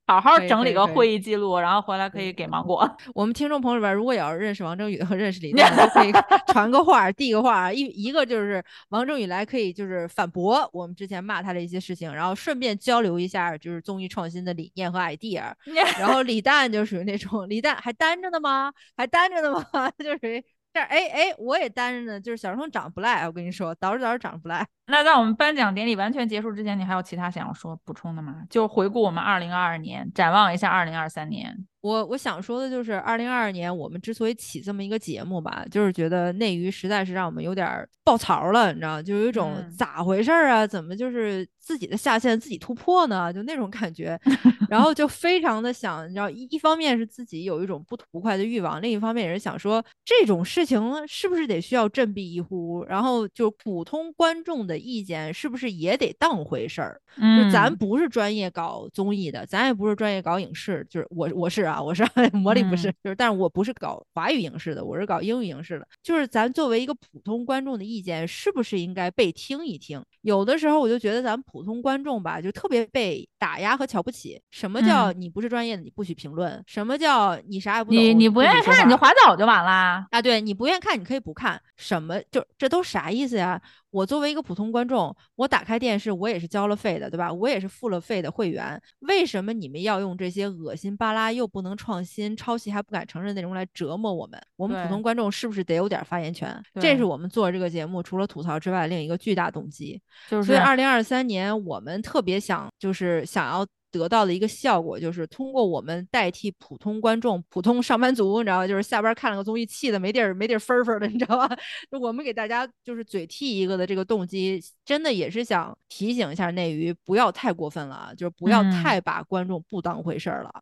[0.05, 2.89] 好好整理个会议记录，然后回来可以给芒果。
[3.13, 6.11] 我们听众朋友里边，如果有认识王正宇和 认识李诞，都可以
[6.51, 15.53] 传个话，递个话，一一个就是王正宇来可以就是反驳我们之前骂他的一些事情，然后顺便交流一下就是综艺创新的理念和 idea。
[15.99, 18.73] 然后李诞就属于那种李诞还单着呢吗？
[18.97, 19.91] 还单着呢吗？
[19.99, 24.65] 就属于这哎哎，我也单着呢，就是小时候长得不赖，我跟你说，捯饬捯饬长得不赖。
[24.87, 28.43] 那在我们颁奖典礼完全结束之前，你还有其他想要说补充的吗？
[28.49, 31.65] 就回顾我们二零二二年，展望一下二零二三年。
[31.81, 40.65] 我我想说的就是，二零二二年我们之所以起这么一个节目吧，就是觉得内娱实在是让我们有点爆槽了，你知道，就有一种咋回事啊？
[40.65, 43.31] 怎么就是自己的下限自己突破呢？
[43.31, 44.19] 就那种感觉，
[44.67, 52.83] 然后就非常的想，你知道，一一方面是自己有一种不吐不快的欲望，另一方面也是想说，这种事情是不是得需要振臂一呼？
[52.85, 54.74] 然后就普通观众的。
[54.77, 57.01] 意见是不是也得当回事儿？
[57.17, 62.03] 就咱不是专业搞综艺的，咱也不是专业搞影视，就是我我是啊，我是
[62.33, 65.87] 魔力不是，就是，但是我不是搞华语影视的，我是搞英语影视的。
[66.03, 70.03] 就是咱作为一个普通观众的意见，是不是应该被听一听？
[70.21, 74.41] 有的时候我就觉得咱普通观众吧，就特别被打压和瞧不起。
[74.51, 76.61] 什么叫你不是专业的，你不许评论？
[76.67, 77.99] 什么叫你啥也不懂？
[77.99, 79.71] 你你不愿意看你就划走就完了
[80.11, 80.21] 啊？
[80.21, 81.61] 对你不愿意看，你可以不看。
[81.77, 83.61] 什么就这都啥意思呀？
[83.95, 87.31] 我作为一个普通观众，我打开电视，我也是交了费的，对吧？
[87.31, 88.81] 我也是付了费的会员。
[88.99, 94.37] 为什么你们要用这些恶心巴拉又不能创新、抄袭还不敢承认内容来折磨我们？
[94.57, 96.61] 我们普通观众是不是得有点发言权？
[96.81, 100.01] 这是我们做这个节目除了吐槽之外另一个巨大动机。
[100.29, 103.65] 就是，所以二零二三年我们特别想，就是想要。
[103.97, 108.67] 得到的一个效果就是通过我们代替普通观众、普通上班族，你知道吗？
[108.67, 111.57] 就是下班看了个综艺，气的没地儿没地儿分分的，你知道吧？
[111.99, 120.51] 我们给大家就是嘴替一个的这个动机，真的也是想提醒一下内娱，不要太过分了啊，就是不要太把观众不当回事儿了。
[120.53, 120.61] 嗯，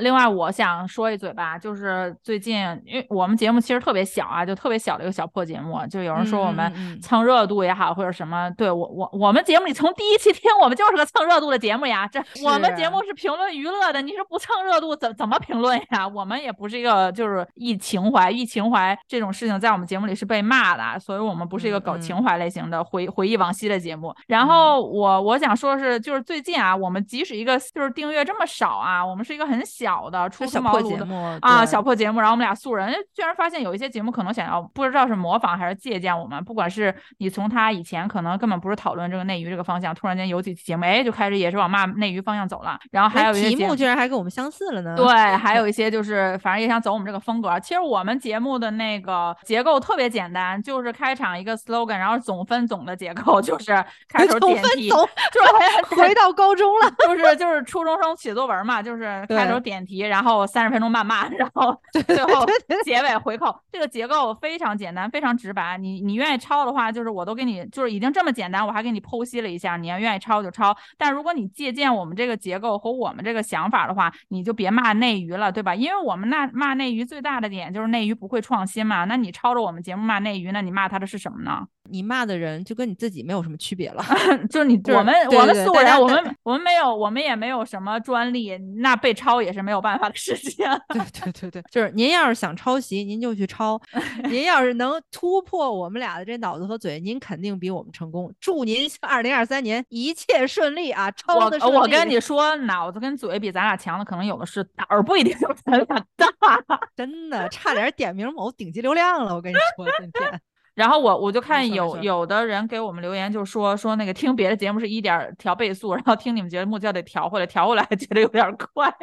[0.00, 2.56] 另外我想说一嘴吧，就是最近，
[2.86, 12.06] 因为我们节目其实特别小啊，就特别小的一个小破节目，就有人说我们蹭热度也好，或者什么，对我我我们节目里从第一期听，我们就是个蹭热度的节目呀。
[12.06, 16.06] 这我们节目是评论娱乐的，你是不蹭热度怎怎么评论呀？
[16.06, 24.14] 我们也不是一个就是一情怀一情怀这种事情在我们节目里是被骂的，所以我们不是一个搞情怀类型的回回忆往昔的节目。
[24.28, 29.55] 然后我我想说是，就是最近啊，我们即使一个就是订阅这么少啊，我们是一个很。
[29.56, 44.94] 很小的初出茅庐的啊，小破节目，然后我们俩素人，居然发现有一些节目可能想要不知道是模仿还是借鉴我们，不管是你从他以前可能根本不是讨论这个内娱这个方向，突然间有几期节目，哎，就开始也是往骂内娱方向走了，然后还有一些题目居然还跟我们相似了呢。
[44.96, 47.58] 对，还有 一些就是反正也想走我们这个风格。
[47.60, 53.72] 其实我们节目的那个结构特别简单，就是开场一个 slogan，然后总分总的结构就是
[54.08, 59.45] 开头点题，就是 回到高中了， 就是就是初中生写作文嘛，就是开。
[59.46, 62.46] 时候点题，然后三十分钟谩骂，然后 最后
[62.84, 63.54] 结尾回扣。
[63.70, 65.76] 这个结构非常简单，非常直白。
[65.78, 69.76] 你你愿意抄的话，就是我都给你，就是已经这么简单，我还给你剖析了一下。
[69.76, 75.74] 你要愿意抄就抄，但如果你借鉴我们这个结构和我们这个想法的话，你就别骂内娱了，对吧？
[75.74, 79.04] 因为我们那骂内娱最大的点就是内娱不会创新嘛。
[79.04, 81.66] 那你抄着我们节目骂内娱，那你骂他的是什么呢？
[81.88, 84.02] 你骂的人就跟你自己没有什么区别了，
[84.50, 90.64] 就是你我们我们素人，我们我们没有我们也没有什么专利，那被抄也是没有办法的事情。
[90.88, 93.78] 对对对对，就是您要是想抄袭，您就去抄；
[94.30, 98.32] 您要是能突破我们俩的这脑子和嘴，您肯定比我们成功。
[98.40, 101.10] 祝您二零二三年一切顺利啊！
[101.12, 106.26] 抄的我我跟你说，脑子跟嘴比咱俩强的可能有的是，胆儿不一定有咱俩大。
[106.96, 110.40] 真的，差点点名某顶级流量了，我跟你说，今天。
[110.74, 118.94] 然后我我就看有有的人给我们留言，就说说那个听别的节目是一点调倍速，然后听你们节目就得调回来，调回来觉得有点快，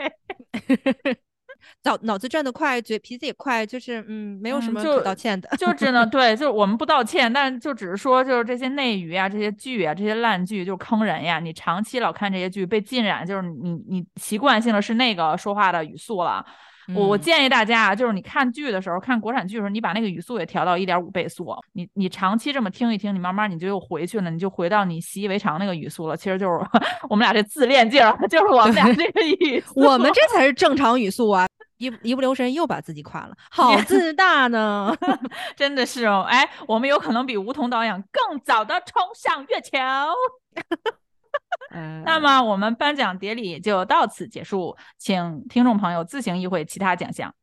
[1.84, 16.46] 脑脑子转得快，嘴皮子也快，就是嗯，没有什么可道歉的，就只能对，就是我们不道歉，但就只是说就是这些内娱啊，这些剧啊，这些烂剧就坑人呀，你长期老看这些剧被浸染，就是你你习惯性的是那个说话的语速了。
[16.96, 21.56] 我我建议大家啊，就是你看剧的时候，看国产剧的时候，你把那个语速也调到一点五倍速。
[21.74, 26.18] 你你长期这么听一听，你慢慢你就又回去了，你就回到你习以为常那个语速了。
[26.18, 26.60] 其实就是
[27.10, 31.46] 我们俩这自恋劲儿，就是我们俩这个语，我们这才是正常语速啊。
[31.78, 34.96] 一一不留神又把自己夸了，好 自大呢，
[35.58, 36.26] 真的是哦。
[36.30, 39.78] 哎，我们有可能比吴彤导演更早的冲上月球。
[42.06, 47.34] 那么我们颁奖典礼就到此结束，请听众朋友自行意会其他奖项。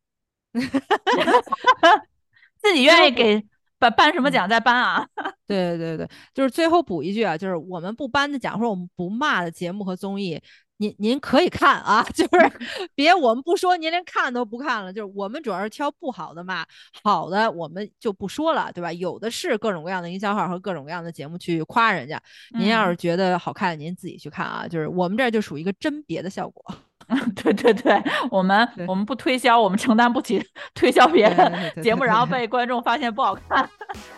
[2.61, 3.43] 自己愿意给
[3.79, 5.07] 颁颁什么奖再颁啊？
[5.47, 10.39] 对对对，就是最后补一句啊，就是我们不颁的奖或者我们不骂的节目和综艺，
[10.81, 12.51] 您您可以看啊， 就是
[12.95, 14.91] 别我们不说，您连看都不看了。
[14.91, 16.65] 就是我们主要是挑不好的骂，
[17.03, 18.91] 好的我们就不说了，对吧？
[18.91, 22.19] 有的是各种各样的营销号和各种各样的节目去夸人家。
[22.57, 24.67] 您要是觉得好看，您自己去看啊。
[24.67, 26.65] 就是我们这就属于一个甄别的效果。
[27.35, 28.01] 对对对，
[28.31, 33.69] 我们我们不推销，我们承担不起推销别的节目，然后被观众发现不好看，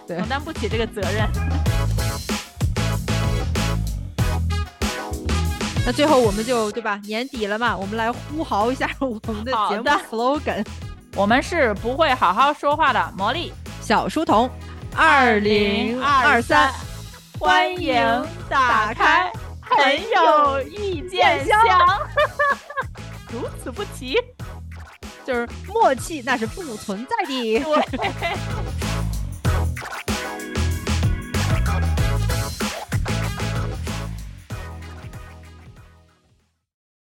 [0.07, 1.27] 承担不起这个责任。
[5.85, 6.99] 那最后我们就对吧？
[7.03, 10.65] 年底了嘛，我们来呼嚎一下我们的节目 slogan。
[11.15, 14.49] 我们是不会好好说话的魔力小书童，
[14.95, 16.73] 二零二三，
[17.37, 18.01] 欢迎
[18.49, 19.31] 打开。
[19.61, 19.77] 很
[20.09, 21.59] 有意见箱，
[23.31, 24.17] 如此不齐，
[25.25, 27.63] 就是默契，那是不存在的。